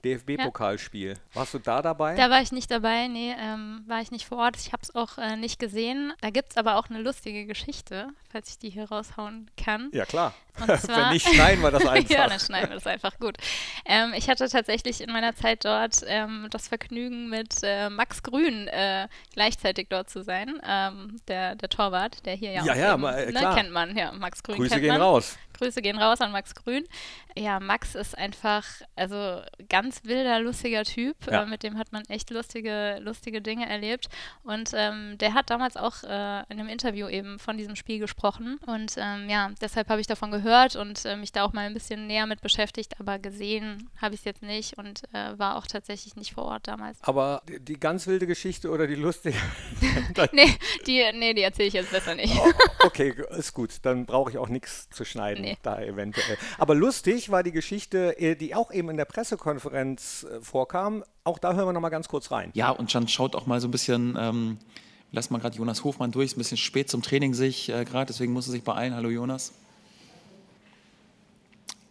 DFB-Pokalspiel. 0.03 1.15
Warst 1.34 1.53
du 1.53 1.60
da 1.60 1.82
dabei? 1.82 2.15
Da 2.15 2.29
war 2.29 2.41
ich 2.41 2.51
nicht 2.51 2.72
dabei, 2.72 3.08
nee, 3.08 3.36
ähm, 3.38 3.84
war 3.88 4.01
ich 4.01 4.12
nicht 4.12 4.25
vor 4.25 4.38
Ort. 4.38 4.58
Ich 4.58 4.72
habe 4.72 4.82
es 4.82 4.96
auch 4.96 5.18
äh, 5.18 5.36
nicht 5.36 5.60
gesehen. 5.60 6.13
Da 6.22 6.29
gibt 6.29 6.51
es 6.51 6.58
aber 6.58 6.77
auch 6.77 6.89
eine 6.89 7.01
lustige 7.01 7.46
Geschichte, 7.46 8.08
falls 8.31 8.50
ich 8.50 8.57
die 8.59 8.69
hier 8.69 8.89
raushauen 8.89 9.50
kann. 9.57 9.89
Ja, 9.93 10.05
klar. 10.05 10.33
Zwar, 10.59 11.05
Wenn 11.05 11.09
nicht, 11.13 11.27
schneiden 11.27 11.62
wir 11.63 11.71
das 11.71 11.86
einfach. 11.88 12.09
ja, 12.09 12.27
dann 12.27 12.39
schneiden 12.39 12.69
wir 12.69 12.75
das 12.75 12.88
einfach 12.88 13.17
gut. 13.19 13.38
Ähm, 13.86 14.13
ich 14.15 14.29
hatte 14.29 14.48
tatsächlich 14.50 15.00
in 15.01 15.12
meiner 15.12 15.33
Zeit 15.36 15.63
dort 15.63 16.01
ähm, 16.05 16.48
das 16.51 16.67
Vergnügen, 16.67 17.29
mit 17.29 17.55
äh, 17.63 17.89
Max 17.89 18.24
Grün 18.24 18.67
äh, 18.67 19.07
gleichzeitig 19.33 19.88
dort 19.89 20.09
zu 20.09 20.21
sein. 20.21 20.59
Ähm, 20.67 21.17
der, 21.29 21.55
der 21.55 21.69
Torwart, 21.69 22.25
der 22.25 22.36
hier 22.36 22.51
ja, 22.51 22.63
Ja, 22.65 22.74
auch 22.74 22.77
ja, 22.77 22.93
eben, 22.93 23.01
ma- 23.01 23.13
äh, 23.13 23.25
ne, 23.27 23.39
klar. 23.39 23.55
kennt 23.55 23.71
man. 23.71 23.95
Ja, 23.98 24.12
Max 24.12 24.43
Grün 24.43 24.57
Grüße 24.57 24.69
kennt 24.71 24.81
gehen 24.81 24.91
man. 24.93 25.01
raus. 25.01 25.38
Grüße 25.57 25.81
gehen 25.81 25.98
raus 25.98 26.19
an 26.21 26.31
Max 26.31 26.55
Grün. 26.55 26.86
Ja, 27.38 27.59
Max 27.59 27.95
ist 27.95 28.17
einfach, 28.17 28.63
also 28.95 29.41
ganz 29.69 30.01
wilder, 30.03 30.39
lustiger 30.39 30.83
Typ. 30.83 31.15
Ja. 31.29 31.43
Äh, 31.43 31.45
mit 31.45 31.63
dem 31.63 31.77
hat 31.77 31.91
man 31.93 32.03
echt 32.09 32.29
lustige, 32.31 32.98
lustige 33.01 33.41
Dinge 33.41 33.67
erlebt. 33.69 34.07
Und 34.43 34.71
ähm, 34.74 35.17
der 35.19 35.33
hat 35.33 35.50
damals 35.50 35.77
auch 35.77 36.03
äh, 36.03 36.39
in 36.50 36.59
einem 36.59 36.67
Interview 36.69 37.07
eben 37.07 37.39
von 37.39 37.57
diesem 37.57 37.75
Spiel 37.77 38.00
gesprochen. 38.00 38.19
Und 38.68 38.94
ähm, 38.98 39.30
ja, 39.30 39.52
deshalb 39.62 39.90
habe 39.90 40.02
ich 40.02 40.08
davon 40.08 40.32
gehört 40.32 40.76
und 40.76 41.04
äh, 41.06 41.16
mich 41.16 41.32
da 41.32 41.44
auch 41.44 41.54
mal 41.54 41.66
ein 41.66 41.74
bisschen 41.74 42.08
näher 42.08 42.26
mit 42.26 42.42
beschäftigt. 42.42 43.00
Aber 43.00 43.20
gesehen 43.20 43.90
habe 44.02 44.14
ich 44.16 44.22
es 44.22 44.26
jetzt 44.26 44.42
nicht 44.42 44.78
und 44.78 45.04
äh, 45.14 45.38
war 45.38 45.58
auch 45.58 45.68
tatsächlich 45.68 46.16
nicht 46.16 46.34
vor 46.34 46.46
Ort 46.46 46.68
damals. 46.68 46.98
Aber 47.04 47.42
die, 47.48 47.60
die 47.60 47.80
ganz 47.80 48.08
wilde 48.08 48.28
Geschichte 48.28 48.70
oder 48.70 48.88
die 48.88 48.96
lustige? 48.96 49.38
Nee, 50.34 50.54
die, 50.86 51.04
nee, 51.14 51.34
die 51.34 51.42
erzähle 51.44 51.68
ich 51.70 51.74
jetzt 51.74 51.92
besser 51.92 52.14
nicht. 52.16 52.34
Okay, 52.84 53.14
ist 53.38 53.54
gut. 53.54 53.78
Dann 53.84 54.06
brauche 54.06 54.30
ich 54.32 54.38
auch 54.38 54.50
nichts 54.50 54.90
zu 54.90 55.06
schneiden, 55.06 55.44
Nee. 55.44 55.58
da 55.62 55.80
eventuell. 55.82 56.38
Aber 56.58 56.76
lustig 56.76 57.30
war 57.32 57.42
die 57.44 57.52
Geschichte, 57.52 58.18
äh, 58.20 58.36
die 58.36 58.54
auch 58.56 58.72
eben 58.72 58.90
in 58.90 58.98
der 58.98 59.06
Pressekonferenz 59.06 60.26
äh, 60.30 60.42
vorkam. 60.42 61.04
Auch 61.24 61.40
da 61.40 61.54
hören 61.54 61.68
wir 61.68 61.74
noch 61.74 61.82
mal 61.82 61.90
ganz 61.90 62.08
kurz 62.08 62.32
rein. 62.32 62.52
Ja, 62.54 62.72
und 62.72 62.92
Jan 62.94 63.08
schaut 63.08 63.36
auch 63.36 63.46
mal 63.46 63.62
so 63.62 63.68
ein 63.68 63.72
bisschen, 63.72 64.18
ähm, 64.20 64.60
lass 65.12 65.30
mal 65.30 65.39
gerade 65.39 65.58
Jonas 65.58 65.84
Hofmann 65.84 66.12
durch, 66.12 66.28
ist 66.28 66.36
ein 66.38 66.39
bisschen 66.39 66.58
spät 66.58 66.89
zum 66.89 67.01
Training 67.01 67.34
sich 67.34 67.70
äh, 67.70 67.86
gerade, 67.86 68.08
deswegen 68.08 68.34
muss 68.34 68.48
er 68.48 68.51
sich 68.51 68.63
beeilen. 68.63 68.94
Hallo 68.94 69.10
Jonas. 69.10 69.54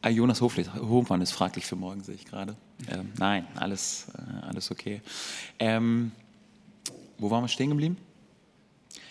Ah, 0.00 0.10
Jonas 0.10 0.40
Hofle- 0.40 0.72
Hofmann 0.80 1.20
ist 1.22 1.32
fraglich 1.32 1.66
für 1.66 1.74
morgen, 1.76 2.02
sehe 2.04 2.14
ich 2.14 2.24
gerade. 2.24 2.54
Ähm, 2.88 3.12
nein, 3.18 3.46
alles, 3.56 4.06
äh, 4.16 4.46
alles 4.46 4.70
okay. 4.70 5.02
Ähm, 5.58 6.12
wo 7.18 7.30
waren 7.30 7.42
wir 7.42 7.48
stehen 7.48 7.70
geblieben? 7.70 7.96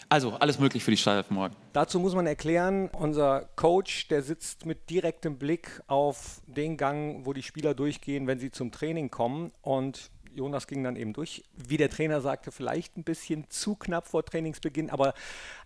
Also, 0.09 0.31
alles 0.35 0.57
möglich 0.57 0.85
für 0.85 0.91
die 0.91 0.97
Start 0.97 1.29
morgen. 1.29 1.53
Dazu 1.73 1.99
muss 1.99 2.15
man 2.15 2.25
erklären, 2.25 2.89
unser 2.93 3.49
Coach, 3.57 4.07
der 4.07 4.23
sitzt 4.23 4.65
mit 4.65 4.89
direktem 4.89 5.37
Blick 5.37 5.81
auf 5.87 6.39
den 6.47 6.77
Gang, 6.77 7.25
wo 7.25 7.33
die 7.33 7.43
Spieler 7.43 7.73
durchgehen, 7.73 8.25
wenn 8.25 8.39
sie 8.39 8.49
zum 8.49 8.71
Training 8.71 9.11
kommen. 9.11 9.51
Und 9.61 10.09
Jonas 10.37 10.67
ging 10.67 10.83
dann 10.83 10.95
eben 10.95 11.13
durch. 11.13 11.43
Wie 11.55 11.77
der 11.77 11.89
Trainer 11.89 12.21
sagte, 12.21 12.51
vielleicht 12.51 12.97
ein 12.97 13.03
bisschen 13.03 13.49
zu 13.49 13.75
knapp 13.75 14.07
vor 14.07 14.23
Trainingsbeginn, 14.23 14.89
aber 14.89 15.13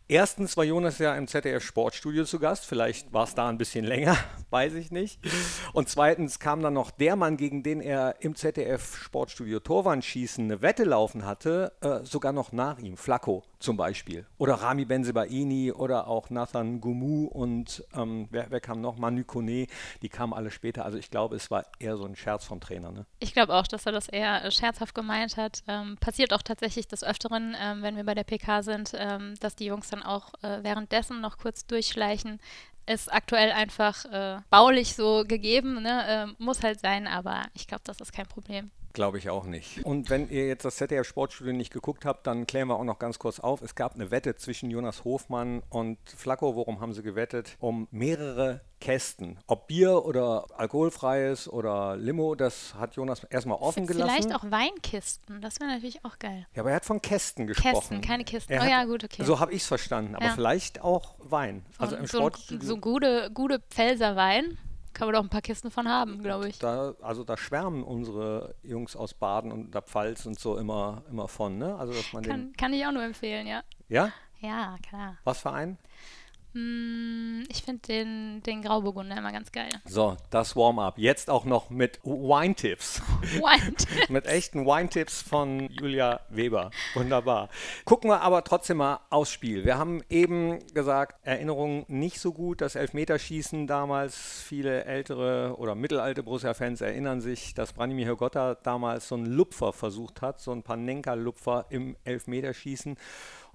erstens 0.07 0.57
war 0.57 0.63
Jonas 0.63 0.97
ja 0.99 1.15
im 1.15 1.27
ZDF 1.27 1.63
Sportstudio 1.63 2.23
zu 2.25 2.39
Gast. 2.39 2.65
Vielleicht 2.65 3.13
war 3.13 3.25
es 3.25 3.35
da 3.35 3.49
ein 3.49 3.57
bisschen 3.57 3.85
länger, 3.85 4.17
weiß 4.49 4.73
ich 4.73 4.91
nicht. 4.91 5.19
Und 5.73 5.89
zweitens 5.89 6.39
kam 6.39 6.61
dann 6.61 6.73
noch 6.73 6.91
der 6.91 7.15
Mann, 7.15 7.37
gegen 7.37 7.63
den 7.63 7.81
er 7.81 8.15
im 8.21 8.35
ZDF 8.35 8.97
Sportstudio 8.97 9.59
Torwandschießen 9.59 10.43
eine 10.43 10.61
Wette 10.61 10.83
laufen 10.83 11.25
hatte, 11.25 11.73
äh, 11.81 12.05
sogar 12.05 12.31
noch 12.31 12.51
nach 12.51 12.79
ihm. 12.79 12.97
Flacco 12.97 13.43
zum 13.61 13.77
Beispiel. 13.77 14.25
Oder 14.37 14.55
Rami 14.55 14.85
Benzebaini 14.85 15.71
oder 15.71 16.07
auch 16.07 16.29
Nathan 16.29 16.81
Gumu 16.81 17.27
und 17.27 17.83
ähm, 17.95 18.27
wer, 18.31 18.49
wer 18.49 18.59
kam 18.59 18.81
noch? 18.81 18.97
Manu 18.97 19.23
Kone. 19.23 19.67
Die 20.01 20.09
kamen 20.09 20.33
alle 20.33 20.51
später. 20.51 20.85
Also 20.85 20.97
ich 20.97 21.09
glaube, 21.09 21.35
es 21.35 21.51
war 21.51 21.65
eher 21.79 21.97
so 21.97 22.05
ein 22.05 22.15
Scherz 22.15 22.45
vom 22.45 22.59
Trainer. 22.59 22.91
Ne? 22.91 23.05
Ich 23.19 23.33
glaube 23.33 23.53
auch, 23.53 23.67
dass 23.67 23.85
er 23.85 23.91
das 23.91 24.09
eher 24.09 24.43
äh, 24.43 24.51
scherzhaft 24.51 24.95
gemeint 24.95 25.37
hat. 25.37 25.63
Ähm, 25.67 25.97
passiert 25.99 26.33
auch 26.33 26.41
tatsächlich 26.41 26.87
des 26.87 27.03
Öfteren, 27.03 27.55
ähm, 27.59 27.81
wenn 27.81 27.95
wir 27.95 28.03
bei 28.03 28.15
der 28.15 28.23
PK 28.23 28.63
sind, 28.63 28.93
ähm, 28.95 29.35
dass 29.39 29.55
die 29.55 29.65
Jungs 29.65 29.89
dann 29.89 30.03
auch 30.03 30.33
äh, 30.41 30.63
währenddessen 30.63 31.21
noch 31.21 31.37
kurz 31.37 31.65
durchschleichen. 31.65 32.39
Ist 32.93 33.11
aktuell 33.11 33.51
einfach 33.51 34.05
äh, 34.05 34.39
baulich 34.49 34.95
so 34.95 35.23
gegeben, 35.25 35.81
ne? 35.81 36.03
ähm, 36.07 36.35
muss 36.39 36.63
halt 36.63 36.79
sein, 36.81 37.07
aber 37.07 37.43
ich 37.53 37.67
glaube, 37.67 37.83
das 37.85 38.01
ist 38.01 38.11
kein 38.11 38.25
Problem. 38.25 38.71
Glaube 38.93 39.17
ich 39.17 39.29
auch 39.29 39.45
nicht. 39.45 39.85
Und 39.85 40.09
wenn 40.09 40.29
ihr 40.29 40.47
jetzt 40.47 40.65
das 40.65 40.75
ZDF 40.75 41.07
Sportstudio 41.07 41.53
nicht 41.53 41.71
geguckt 41.71 42.03
habt, 42.03 42.27
dann 42.27 42.45
klären 42.45 42.67
wir 42.67 42.75
auch 42.75 42.83
noch 42.83 42.99
ganz 42.99 43.19
kurz 43.19 43.39
auf. 43.39 43.61
Es 43.61 43.75
gab 43.75 43.95
eine 43.95 44.11
Wette 44.11 44.35
zwischen 44.35 44.69
Jonas 44.69 45.05
Hofmann 45.05 45.63
und 45.69 45.97
Flacco. 46.05 46.55
Worum 46.55 46.81
haben 46.81 46.93
sie 46.93 47.01
gewettet? 47.01 47.55
Um 47.59 47.87
mehrere 47.91 48.61
Kästen. 48.81 49.37
Ob 49.47 49.67
Bier 49.67 50.03
oder 50.03 50.45
alkoholfreies 50.57 51.47
oder 51.47 51.95
Limo, 51.95 52.35
das 52.35 52.75
hat 52.75 52.95
Jonas 52.97 53.23
erstmal 53.29 53.57
offen 53.59 53.87
gelassen. 53.87 54.09
Vielleicht 54.23 54.35
auch 54.35 54.51
Weinkisten, 54.51 55.39
das 55.39 55.59
wäre 55.61 55.69
natürlich 55.71 56.03
auch 56.03 56.19
geil. 56.19 56.45
Ja, 56.53 56.63
aber 56.63 56.71
er 56.71 56.75
hat 56.77 56.85
von 56.85 57.01
Kästen 57.01 57.47
gesprochen. 57.47 57.73
Kästen, 57.73 58.01
keine 58.01 58.25
Kisten. 58.25 58.51
Er 58.51 58.59
Oh 58.59 58.63
hat- 58.63 58.69
ja, 58.69 58.83
gut, 58.83 59.03
okay. 59.05 59.23
So 59.23 59.39
habe 59.39 59.53
ich 59.53 59.61
es 59.61 59.67
verstanden. 59.67 60.15
Aber 60.15 60.25
Ja. 60.25 60.31
vielleicht 60.33 60.81
auch 60.81 61.15
Wein. 61.19 61.63
Also 61.77 61.95
im 61.95 62.05
so, 62.07 62.17
Sportstudio. 62.17 62.67
so 62.67 62.77
gute, 62.77 63.31
gute 63.33 63.59
Pfälzer 63.69 64.15
Wein 64.17 64.57
kann 64.93 65.07
man 65.07 65.15
doch 65.15 65.23
ein 65.23 65.29
paar 65.29 65.41
Kisten 65.41 65.71
von 65.71 65.87
haben, 65.87 66.21
glaube 66.21 66.49
ich. 66.49 66.59
Da, 66.59 66.95
also 67.01 67.23
da 67.23 67.37
schwärmen 67.37 67.83
unsere 67.83 68.55
Jungs 68.61 68.97
aus 68.97 69.13
Baden 69.13 69.51
und 69.53 69.73
der 69.73 69.83
Pfalz 69.83 70.25
und 70.25 70.37
so 70.37 70.57
immer, 70.57 71.03
immer 71.09 71.29
von, 71.29 71.57
ne? 71.57 71.77
Also 71.77 71.93
dass 71.93 72.11
man 72.11 72.23
den. 72.23 72.29
Kann, 72.31 72.53
kann 72.57 72.73
ich 72.73 72.85
auch 72.85 72.91
nur 72.91 73.03
empfehlen, 73.03 73.47
ja. 73.47 73.61
Ja? 73.87 74.11
Ja, 74.41 74.75
klar. 74.87 75.17
Was 75.23 75.39
für 75.39 75.51
ein? 75.51 75.77
Mm, 76.53 77.43
ich 77.47 77.63
finde 77.63 77.81
den, 77.87 78.43
den 78.43 78.61
Grauburgunder 78.61 79.17
immer 79.17 79.31
ganz 79.31 79.51
geil. 79.51 79.69
So, 79.85 80.17
das 80.29 80.55
Warm-up. 80.55 80.97
Jetzt 80.97 81.29
auch 81.29 81.45
noch 81.45 81.69
mit 81.69 81.99
Wine-Tipps. 82.03 83.01
Wine. 83.21 83.75
mit 84.09 84.25
echten 84.25 84.65
Wine-Tipps 84.65 85.21
von 85.21 85.69
Julia 85.69 86.19
Weber. 86.29 86.71
Wunderbar. 86.93 87.49
Gucken 87.85 88.09
wir 88.09 88.21
aber 88.21 88.43
trotzdem 88.43 88.77
mal 88.77 88.99
aufs 89.09 89.31
Spiel. 89.31 89.63
Wir 89.63 89.77
haben 89.77 90.03
eben 90.09 90.59
gesagt, 90.73 91.25
Erinnerungen 91.25 91.85
nicht 91.87 92.19
so 92.19 92.33
gut. 92.33 92.59
Das 92.59 92.75
Elfmeterschießen 92.75 93.65
damals, 93.65 94.41
viele 94.41 94.83
ältere 94.83 95.55
oder 95.57 95.73
mittelalte 95.75 96.21
Borussia-Fans 96.21 96.81
erinnern 96.81 97.21
sich, 97.21 97.53
dass 97.53 97.71
Branimir 97.71 98.07
Hrgotta 98.07 98.55
damals 98.55 99.07
so 99.07 99.15
einen 99.15 99.27
Lupfer 99.27 99.71
versucht 99.71 100.21
hat, 100.21 100.41
so 100.41 100.51
ein 100.51 100.63
Panenka-Lupfer 100.63 101.67
im 101.69 101.95
Elfmeterschießen. 102.03 102.97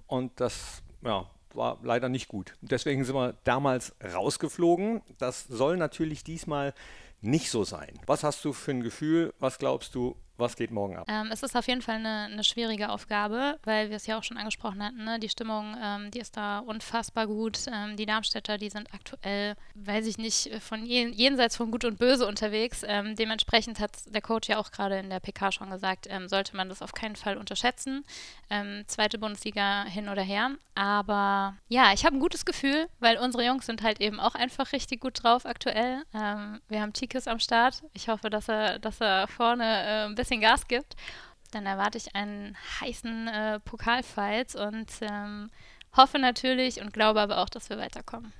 Und 0.07 0.39
das, 0.39 0.81
ja, 1.03 1.29
war 1.53 1.79
leider 1.83 2.09
nicht 2.09 2.27
gut. 2.27 2.55
Deswegen 2.61 3.03
sind 3.03 3.15
wir 3.15 3.35
damals 3.43 3.95
rausgeflogen. 4.13 5.01
Das 5.17 5.45
soll 5.45 5.77
natürlich 5.77 6.23
diesmal 6.23 6.73
nicht 7.21 7.49
so 7.49 7.63
sein. 7.63 7.99
Was 8.05 8.23
hast 8.23 8.43
du 8.45 8.53
für 8.53 8.71
ein 8.71 8.83
Gefühl? 8.83 9.33
Was 9.39 9.57
glaubst 9.57 9.95
du? 9.95 10.15
Was 10.37 10.55
geht 10.55 10.69
morgen 10.69 10.95
ab? 10.95 11.05
Ähm, 11.09 11.29
es 11.31 11.41
ist 11.41 11.55
auf 11.55 11.67
jeden 11.67 11.81
Fall 11.81 11.95
eine, 11.95 12.29
eine 12.31 12.43
schwierige 12.43 12.89
Aufgabe, 12.89 13.57
weil 13.63 13.89
wir 13.89 13.97
es 13.97 14.05
ja 14.05 14.19
auch 14.19 14.23
schon 14.23 14.37
angesprochen 14.37 14.83
hatten. 14.83 15.03
Ne? 15.03 15.19
Die 15.19 15.29
Stimmung, 15.29 15.75
ähm, 15.83 16.11
die 16.11 16.19
ist 16.19 16.37
da 16.37 16.59
unfassbar 16.59 17.25
gut. 17.25 17.65
Ähm, 17.73 17.97
die 17.97 18.05
Darmstädter, 18.05 18.59
die 18.59 18.69
sind 18.69 18.93
aktuell, 18.93 19.55
weiß 19.73 20.05
ich 20.05 20.19
nicht, 20.19 20.51
von 20.61 20.85
jen, 20.85 21.11
jenseits 21.11 21.57
von 21.57 21.71
Gut 21.71 21.85
und 21.85 21.97
Böse 21.97 22.27
unterwegs. 22.27 22.83
Ähm, 22.87 23.15
dementsprechend 23.15 23.79
hat 23.79 23.91
der 24.05 24.21
Coach 24.21 24.47
ja 24.47 24.59
auch 24.59 24.71
gerade 24.71 24.99
in 24.99 25.09
der 25.09 25.19
PK 25.19 25.51
schon 25.51 25.71
gesagt, 25.71 26.05
ähm, 26.07 26.27
sollte 26.27 26.55
man 26.55 26.69
das 26.69 26.83
auf 26.83 26.91
keinen 26.91 27.15
Fall 27.15 27.37
unterschätzen. 27.37 28.05
Ähm, 28.51 28.83
zweite 28.85 29.17
Bundesliga 29.17 29.85
hin 29.85 30.07
oder 30.07 30.21
her. 30.21 30.51
Aber 30.75 31.55
ja, 31.67 31.93
ich 31.93 32.05
habe 32.05 32.15
ein 32.15 32.19
gutes 32.19 32.45
Gefühl, 32.45 32.87
weil 32.99 33.17
unsere 33.17 33.43
Jungs 33.43 33.65
sind 33.65 33.81
halt 33.81 33.99
eben 33.99 34.19
auch 34.19 34.35
einfach 34.35 34.71
richtig 34.71 35.01
gut 35.01 35.23
drauf 35.23 35.47
aktuell. 35.47 36.03
Wir 36.11 36.81
haben 36.81 36.93
Tikis 36.93 37.27
am 37.27 37.39
Start. 37.39 37.81
Ich 37.93 38.09
hoffe, 38.09 38.29
dass 38.29 38.47
er, 38.47 38.77
dass 38.77 39.01
er 39.01 39.27
vorne 39.27 39.63
äh, 39.63 40.05
ein 40.05 40.13
bisschen 40.13 40.26
Gas 40.35 40.67
gibt. 40.67 40.95
Dann 41.51 41.65
erwarte 41.65 41.97
ich 41.97 42.15
einen 42.15 42.57
heißen 42.81 43.27
äh, 43.27 43.59
Pokalfight 43.61 44.55
und 44.55 44.87
ähm, 45.01 45.49
hoffe 45.95 46.19
natürlich 46.19 46.81
und 46.81 46.93
glaube 46.93 47.21
aber 47.21 47.39
auch, 47.39 47.49
dass 47.49 47.69
wir 47.69 47.77
weiterkommen. 47.77 48.33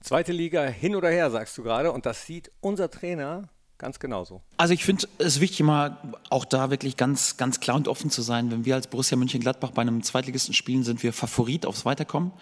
Zweite 0.00 0.32
Liga 0.32 0.64
hin 0.64 0.94
oder 0.94 1.10
her, 1.10 1.30
sagst 1.30 1.56
du 1.58 1.62
gerade. 1.62 1.90
Und 1.90 2.06
das 2.06 2.26
sieht 2.26 2.50
unser 2.60 2.90
Trainer 2.90 3.48
ganz 3.78 3.98
genauso. 3.98 4.42
Also 4.56 4.74
ich 4.74 4.84
finde 4.84 5.06
es 5.18 5.40
wichtig, 5.40 5.60
mal 5.62 5.98
auch 6.30 6.44
da 6.44 6.70
wirklich 6.70 6.96
ganz, 6.96 7.36
ganz 7.36 7.60
klar 7.60 7.76
und 7.76 7.88
offen 7.88 8.10
zu 8.10 8.22
sein. 8.22 8.50
Wenn 8.50 8.64
wir 8.64 8.74
als 8.74 8.86
Borussia 8.86 9.16
Mönchengladbach 9.16 9.72
bei 9.72 9.82
einem 9.82 10.02
Zweitligisten 10.02 10.54
spielen, 10.54 10.84
sind 10.84 11.02
wir 11.02 11.12
Favorit 11.12 11.66
aufs 11.66 11.84
Weiterkommen. 11.84 12.32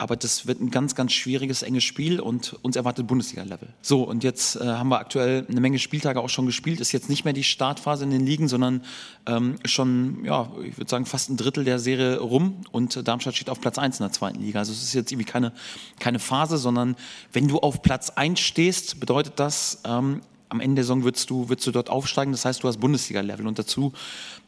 Aber 0.00 0.16
das 0.16 0.46
wird 0.46 0.62
ein 0.62 0.70
ganz, 0.70 0.94
ganz 0.94 1.12
schwieriges, 1.12 1.62
enges 1.62 1.84
Spiel 1.84 2.20
und 2.20 2.54
uns 2.62 2.74
erwartet 2.74 3.06
Bundesliga-Level. 3.06 3.68
So, 3.82 4.02
und 4.02 4.24
jetzt 4.24 4.56
äh, 4.56 4.64
haben 4.64 4.88
wir 4.88 4.98
aktuell 4.98 5.46
eine 5.46 5.60
Menge 5.60 5.78
Spieltage 5.78 6.20
auch 6.20 6.30
schon 6.30 6.46
gespielt. 6.46 6.80
Ist 6.80 6.92
jetzt 6.92 7.10
nicht 7.10 7.26
mehr 7.26 7.34
die 7.34 7.44
Startphase 7.44 8.04
in 8.04 8.10
den 8.10 8.24
Ligen, 8.24 8.48
sondern 8.48 8.82
ähm, 9.26 9.56
schon, 9.66 10.24
ja, 10.24 10.50
ich 10.64 10.78
würde 10.78 10.90
sagen, 10.90 11.04
fast 11.04 11.28
ein 11.28 11.36
Drittel 11.36 11.64
der 11.64 11.78
Serie 11.78 12.18
rum. 12.18 12.62
Und 12.72 12.96
äh, 12.96 13.02
Darmstadt 13.02 13.36
steht 13.36 13.50
auf 13.50 13.60
Platz 13.60 13.76
1 13.76 14.00
in 14.00 14.04
der 14.04 14.12
zweiten 14.12 14.40
Liga. 14.40 14.60
Also 14.60 14.72
es 14.72 14.82
ist 14.82 14.94
jetzt 14.94 15.12
irgendwie 15.12 15.30
keine, 15.30 15.52
keine 15.98 16.18
Phase, 16.18 16.56
sondern 16.56 16.96
wenn 17.34 17.46
du 17.46 17.58
auf 17.58 17.82
Platz 17.82 18.08
1 18.08 18.40
stehst, 18.40 19.00
bedeutet 19.00 19.34
das, 19.36 19.82
ähm, 19.84 20.22
am 20.50 20.60
Ende 20.60 20.76
der 20.76 20.84
Saison 20.84 21.04
würdest 21.04 21.30
du, 21.30 21.48
würdest 21.48 21.66
du 21.66 21.70
dort 21.70 21.88
aufsteigen. 21.88 22.32
Das 22.32 22.44
heißt, 22.44 22.62
du 22.62 22.68
hast 22.68 22.78
Bundesliga-Level. 22.78 23.46
Und 23.46 23.58
dazu 23.58 23.92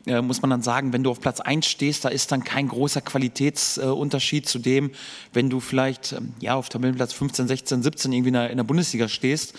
äh, 0.07 0.21
muss 0.21 0.43
man 0.43 0.51
dann 0.51 0.63
sagen, 0.63 0.93
wenn 0.93 1.05
du 1.05 1.11
auf 1.11 1.21
Platz 1.21 1.41
1 1.41 1.65
stehst, 1.67 2.05
da 2.05 2.09
ist 2.09 2.33
dann 2.33 2.45
kein 2.45 2.69
großer 2.69 3.01
Qualitätsunterschied 3.01 4.45
äh, 4.45 4.47
zu 4.47 4.59
dem, 4.59 4.91
wenn 5.33 5.49
du 5.49 5.61
vielleicht 5.61 6.13
ähm, 6.13 6.35
ja, 6.41 6.57
auf 6.57 6.69
Tabellenplatz 6.69 7.13
15, 7.13 7.47
16, 7.47 7.83
17 7.83 8.13
irgendwie 8.13 8.29
in 8.29 8.35
der, 8.35 8.51
in 8.51 8.57
der 8.57 8.65
Bundesliga 8.65 9.09
stehst. 9.09 9.55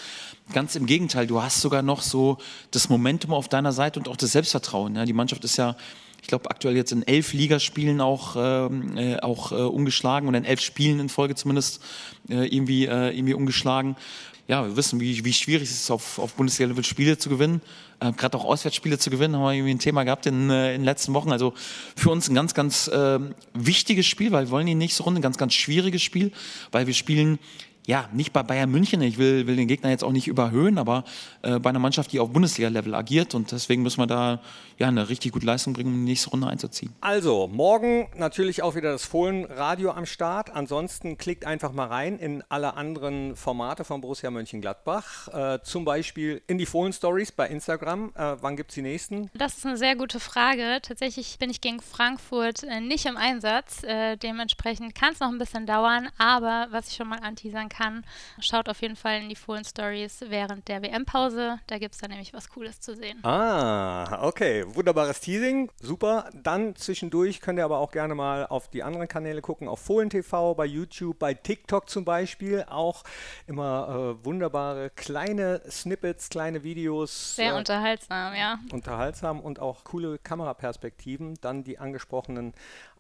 Ganz 0.52 0.76
im 0.76 0.86
Gegenteil, 0.86 1.26
du 1.26 1.42
hast 1.42 1.62
sogar 1.62 1.82
noch 1.82 2.02
so 2.02 2.38
das 2.72 2.90
Momentum 2.90 3.34
auf 3.34 3.48
deiner 3.48 3.72
Seite 3.72 4.00
und 4.00 4.10
auch 4.10 4.18
das 4.18 4.34
Selbstvertrauen. 4.34 4.96
Ja, 4.96 5.06
die 5.06 5.14
Mannschaft 5.14 5.46
ist 5.46 5.58
ja 5.58 5.78
ich 6.22 6.30
glaube, 6.30 6.50
aktuell 6.50 6.78
jetzt 6.78 6.94
in 6.94 7.06
elf 7.06 7.34
Ligaspielen 7.34 8.00
auch, 8.00 8.38
ähm, 8.38 8.98
äh, 8.98 9.20
auch 9.20 9.52
äh, 9.52 9.56
ungeschlagen 9.56 10.30
und 10.30 10.36
in 10.36 10.46
elf 10.46 10.62
Spielen 10.62 11.02
in 11.02 11.10
Folge 11.10 11.36
zumindest 11.36 11.84
äh, 12.30 12.48
irgendwie, 12.48 12.86
äh, 12.86 13.10
irgendwie 13.10 13.34
ungeschlagen. 13.34 13.98
Ja, 14.46 14.66
wir 14.66 14.76
wissen, 14.76 15.00
wie, 15.00 15.24
wie 15.24 15.32
schwierig 15.32 15.70
es 15.70 15.76
ist, 15.76 15.92
auf, 15.92 16.20
auf 16.20 16.34
Bundesliga-Level 16.34 16.84
Spiele 16.84 17.18
zu 17.18 17.30
gewinnen, 17.30 17.62
äh, 18.02 18.12
gerade 18.12 18.38
auch 18.38 18.44
Auswärtsspiele 18.44 19.00
zu 19.00 19.10
gewinnen, 19.10 19.38
haben 19.38 19.44
wir 19.44 19.54
irgendwie 19.54 19.74
ein 19.74 19.80
Thema 19.80 20.04
gehabt 20.04 20.26
in, 20.26 20.50
äh, 20.50 20.74
in 20.74 20.82
den 20.82 20.86
letzten 20.86 21.14
Wochen. 21.14 21.32
Also 21.32 21.54
für 21.96 22.10
uns 22.10 22.28
ein 22.28 22.36
ganz, 22.36 22.54
ganz 22.54 22.92
ähm, 22.94 23.36
wichtiges 23.54 24.06
Spiel, 24.06 24.34
weil 24.34 24.48
wir 24.48 24.52
wollen 24.52 24.68
die 24.68 24.76
nächste 24.76 25.04
Runde, 25.04 25.22
ein 25.22 25.24
ganz, 25.24 25.38
ganz 25.38 25.54
schwieriges 25.54 26.02
Spiel, 26.02 26.34
weil 26.72 26.88
wir 26.88 26.94
spielen 26.94 27.40
ja, 27.86 28.08
nicht 28.14 28.32
bei 28.32 28.44
Bayern 28.44 28.72
München, 28.72 29.02
ich 29.02 29.18
will, 29.18 29.46
will 29.46 29.56
den 29.58 29.68
Gegner 29.68 29.90
jetzt 29.90 30.04
auch 30.04 30.12
nicht 30.12 30.28
überhöhen, 30.28 30.78
aber 30.78 31.04
äh, 31.42 31.60
bei 31.60 31.70
einer 31.70 31.80
Mannschaft, 31.80 32.14
die 32.14 32.20
auf 32.20 32.32
Bundesliga-Level 32.32 32.96
agiert 32.96 33.36
und 33.36 33.52
deswegen 33.52 33.84
müssen 33.84 34.00
wir 34.00 34.08
da 34.08 34.40
ja 34.80 34.88
eine 34.88 35.10
richtig 35.10 35.34
gute 35.34 35.46
Leistung 35.46 35.74
bringen, 35.74 35.94
um 35.94 36.06
die 36.06 36.12
nächste 36.12 36.30
Runde 36.30 36.48
einzuziehen. 36.48 36.94
Also, 37.02 37.48
morgen 37.48 38.08
natürlich 38.16 38.64
auch 38.64 38.76
wieder 38.76 38.94
das 38.94 39.06
Fohlen-Radio 39.06 39.92
am 39.92 40.06
Start. 40.06 40.50
Ansonsten 40.52 41.18
klickt 41.18 41.46
einfach 41.46 41.74
mal 41.74 41.88
rein 41.88 42.18
in 42.20 42.44
alle 42.48 42.76
anderen 42.76 43.36
Formate 43.36 43.84
von 43.84 44.00
Borussia 44.02 44.32
Mönchengladbach, 44.32 45.28
äh, 45.28 45.60
zum 45.64 45.84
Beispiel 45.84 46.42
in 46.48 46.58
die 46.58 46.66
Fohlen-Stories 46.66 47.34
bei 47.34 47.48
Instagram. 47.48 48.14
Äh, 48.16 48.38
wann 48.42 48.56
gibt 48.56 48.72
es 48.72 48.76
die 48.76 48.82
nächsten? 48.82 49.30
Das 49.34 49.58
ist 49.58 49.66
eine 49.66 49.78
sehr 49.78 49.96
gute 49.96 50.20
Frage. 50.20 50.80
Tatsächlich 50.82 51.38
bin 51.38 51.50
ich 51.50 51.60
gegen 51.60 51.82
Frankfurt 51.82 52.64
äh, 52.64 52.80
nicht 52.80 53.06
im 53.06 53.18
Einsatz. 53.18 53.84
Äh, 53.84 54.16
dementsprechend 54.18 54.96
kann 54.96 55.14
es 55.14 55.20
noch 55.20 55.30
ein 55.30 55.38
bisschen 55.38 55.66
dauern, 55.66 56.10
aber 56.18 56.68
was 56.72 56.88
ich 56.88 56.96
schon 56.96 57.10
mal 57.10 57.20
anteasern 57.20 57.70
kann. 57.74 58.06
Schaut 58.40 58.70
auf 58.70 58.82
jeden 58.82 58.96
Fall 58.96 59.22
in 59.22 59.30
die 59.30 59.36
Fohlen 59.36 59.66
Stories 59.66 60.24
während 60.30 60.68
der 60.68 60.82
WM-Pause. 60.82 61.60
Da 61.68 61.78
gibt 61.78 61.96
es 61.96 62.02
dann 62.02 62.12
nämlich 62.12 62.34
was 62.34 62.50
Cooles 62.50 62.80
zu 62.80 62.96
sehen. 62.96 63.20
Ah, 63.24 64.26
okay. 64.26 64.64
Wunderbares 64.68 65.20
Teasing. 65.20 65.72
Super. 65.82 66.30
Dann 66.34 66.76
zwischendurch 66.76 67.42
könnt 67.42 67.60
ihr 67.60 67.66
aber 67.66 67.80
auch 67.80 67.92
gerne 67.92 68.16
mal 68.16 68.46
auf 68.46 68.70
die 68.70 68.84
anderen 68.84 69.08
Kanäle 69.08 69.42
gucken. 69.42 69.68
Auf 69.68 69.80
Fohlen 69.80 70.10
TV, 70.10 70.54
bei 70.54 70.66
YouTube, 70.66 71.20
bei 71.20 71.34
TikTok 71.34 71.90
zum 71.90 72.06
Beispiel. 72.06 72.66
Auch 72.70 73.04
immer 73.48 74.18
äh, 74.22 74.26
wunderbare 74.26 74.92
kleine 74.92 75.62
Snippets, 75.70 76.30
kleine 76.30 76.64
Videos. 76.64 77.36
Sehr 77.36 77.54
äh, 77.54 77.58
unterhaltsam, 77.58 78.36
ja. 78.36 78.60
Unterhaltsam 78.72 79.40
und 79.40 79.60
auch 79.60 79.84
coole 79.84 80.20
Kameraperspektiven. 80.20 81.36
Dann 81.42 81.64
die 81.64 81.80
angesprochenen 81.80 82.54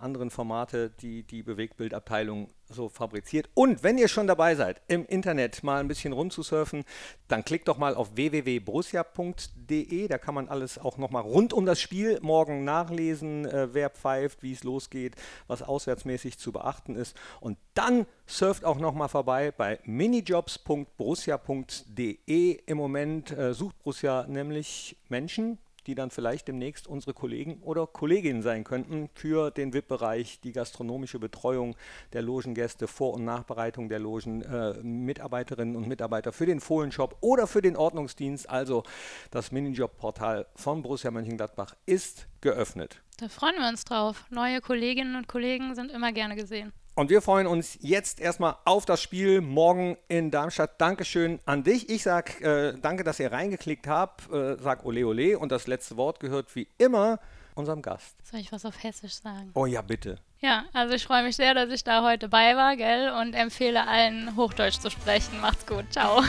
anderen 0.03 0.29
Formate, 0.29 0.91
die 1.01 1.23
die 1.23 1.41
Bewegtbildabteilung 1.41 2.49
so 2.69 2.89
fabriziert. 2.89 3.49
Und 3.53 3.83
wenn 3.83 3.97
ihr 3.97 4.07
schon 4.07 4.27
dabei 4.27 4.55
seid, 4.55 4.81
im 4.87 5.05
Internet 5.05 5.63
mal 5.63 5.79
ein 5.79 5.87
bisschen 5.87 6.13
rumzusurfen, 6.13 6.83
dann 7.27 7.45
klickt 7.45 7.67
doch 7.67 7.77
mal 7.77 7.93
auf 7.95 8.15
www.borussia.de. 8.15 10.07
Da 10.07 10.17
kann 10.17 10.33
man 10.35 10.49
alles 10.49 10.77
auch 10.77 10.97
nochmal 10.97 11.23
rund 11.23 11.53
um 11.53 11.65
das 11.65 11.81
Spiel 11.81 12.19
morgen 12.21 12.63
nachlesen, 12.63 13.45
äh, 13.45 13.73
wer 13.73 13.89
pfeift, 13.89 14.43
wie 14.43 14.53
es 14.53 14.63
losgeht, 14.63 15.15
was 15.47 15.61
auswärtsmäßig 15.61 16.37
zu 16.37 16.51
beachten 16.51 16.95
ist. 16.95 17.17
Und 17.39 17.57
dann 17.73 18.05
surft 18.25 18.65
auch 18.65 18.77
nochmal 18.77 19.09
vorbei 19.09 19.51
bei 19.51 19.79
minijobs.borussia.de. 19.83 22.59
Im 22.65 22.77
Moment 22.77 23.31
äh, 23.31 23.53
sucht 23.53 23.77
Borussia 23.79 24.25
nämlich 24.27 24.97
Menschen, 25.09 25.57
die 25.87 25.95
dann 25.95 26.09
vielleicht 26.09 26.47
demnächst 26.47 26.87
unsere 26.87 27.13
Kollegen 27.13 27.59
oder 27.61 27.87
Kolleginnen 27.87 28.41
sein 28.41 28.63
könnten 28.63 29.09
für 29.13 29.51
den 29.51 29.73
VIP-Bereich, 29.73 30.39
die 30.41 30.51
gastronomische 30.51 31.19
Betreuung 31.19 31.75
der 32.13 32.21
Logengäste, 32.21 32.87
Vor- 32.87 33.13
und 33.13 33.25
Nachbereitung 33.25 33.89
der 33.89 33.99
Logen, 33.99 34.41
äh, 34.41 34.73
Mitarbeiterinnen 34.81 35.75
und 35.75 35.87
Mitarbeiter 35.87 36.31
für 36.31 36.45
den 36.45 36.59
Fohlenshop 36.59 37.17
oder 37.21 37.47
für 37.47 37.61
den 37.61 37.75
Ordnungsdienst. 37.75 38.49
Also 38.49 38.83
das 39.31 39.51
Minijob-Portal 39.51 40.47
von 40.55 40.81
Borussia 40.81 41.11
Mönchengladbach 41.11 41.75
ist 41.85 42.27
geöffnet. 42.41 43.01
Da 43.17 43.29
freuen 43.29 43.55
wir 43.59 43.69
uns 43.69 43.85
drauf. 43.85 44.25
Neue 44.29 44.59
Kolleginnen 44.61 45.15
und 45.15 45.27
Kollegen 45.27 45.75
sind 45.75 45.91
immer 45.91 46.11
gerne 46.11 46.35
gesehen. 46.35 46.73
Und 46.95 47.09
wir 47.09 47.23
freuen 47.23 47.47
uns 47.47 47.79
jetzt 47.81 48.19
erstmal 48.19 48.55
auf 48.65 48.85
das 48.85 49.01
Spiel 49.01 49.41
morgen 49.41 49.97
in 50.09 50.29
Darmstadt. 50.29 50.79
Dankeschön 50.79 51.39
an 51.45 51.63
dich. 51.63 51.89
Ich 51.89 52.03
sag 52.03 52.39
äh, 52.41 52.73
danke, 52.79 53.03
dass 53.03 53.19
ihr 53.19 53.31
reingeklickt 53.31 53.87
habt. 53.87 54.31
Äh, 54.31 54.57
sag 54.59 54.85
Ole 54.85 55.07
Ole. 55.07 55.39
Und 55.39 55.51
das 55.51 55.65
letzte 55.65 55.97
Wort 55.97 56.19
gehört 56.19 56.55
wie 56.55 56.67
immer 56.77 57.19
unserem 57.55 57.81
Gast. 57.81 58.15
Soll 58.23 58.41
ich 58.41 58.51
was 58.51 58.63
auf 58.63 58.83
Hessisch 58.83 59.15
sagen? 59.15 59.49
Oh 59.55 59.65
ja, 59.65 59.81
bitte. 59.81 60.19
Ja, 60.39 60.65
also 60.73 60.93
ich 60.93 61.03
freue 61.03 61.23
mich 61.23 61.35
sehr, 61.35 61.55
dass 61.55 61.71
ich 61.71 61.83
da 61.83 62.03
heute 62.03 62.29
bei 62.29 62.55
war, 62.55 62.75
gell? 62.75 63.11
Und 63.19 63.33
empfehle 63.33 63.87
allen, 63.87 64.35
Hochdeutsch 64.35 64.79
zu 64.79 64.91
sprechen. 64.91 65.41
Macht's 65.41 65.65
gut. 65.65 65.85
Ciao. 65.91 66.21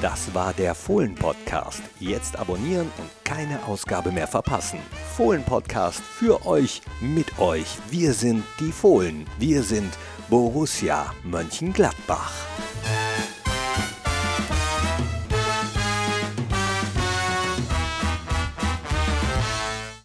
Das 0.00 0.32
war 0.32 0.52
der 0.52 0.76
Fohlen-Podcast. 0.76 1.82
Jetzt 1.98 2.38
abonnieren 2.38 2.88
und 2.98 3.10
keine 3.24 3.64
Ausgabe 3.64 4.12
mehr 4.12 4.28
verpassen. 4.28 4.78
Fohlen-Podcast 5.16 6.00
für 6.00 6.46
euch, 6.46 6.82
mit 7.00 7.38
euch. 7.40 7.66
Wir 7.90 8.14
sind 8.14 8.44
die 8.60 8.70
Fohlen. 8.70 9.26
Wir 9.38 9.64
sind 9.64 9.92
Borussia 10.28 11.12
Mönchengladbach. 11.24 12.32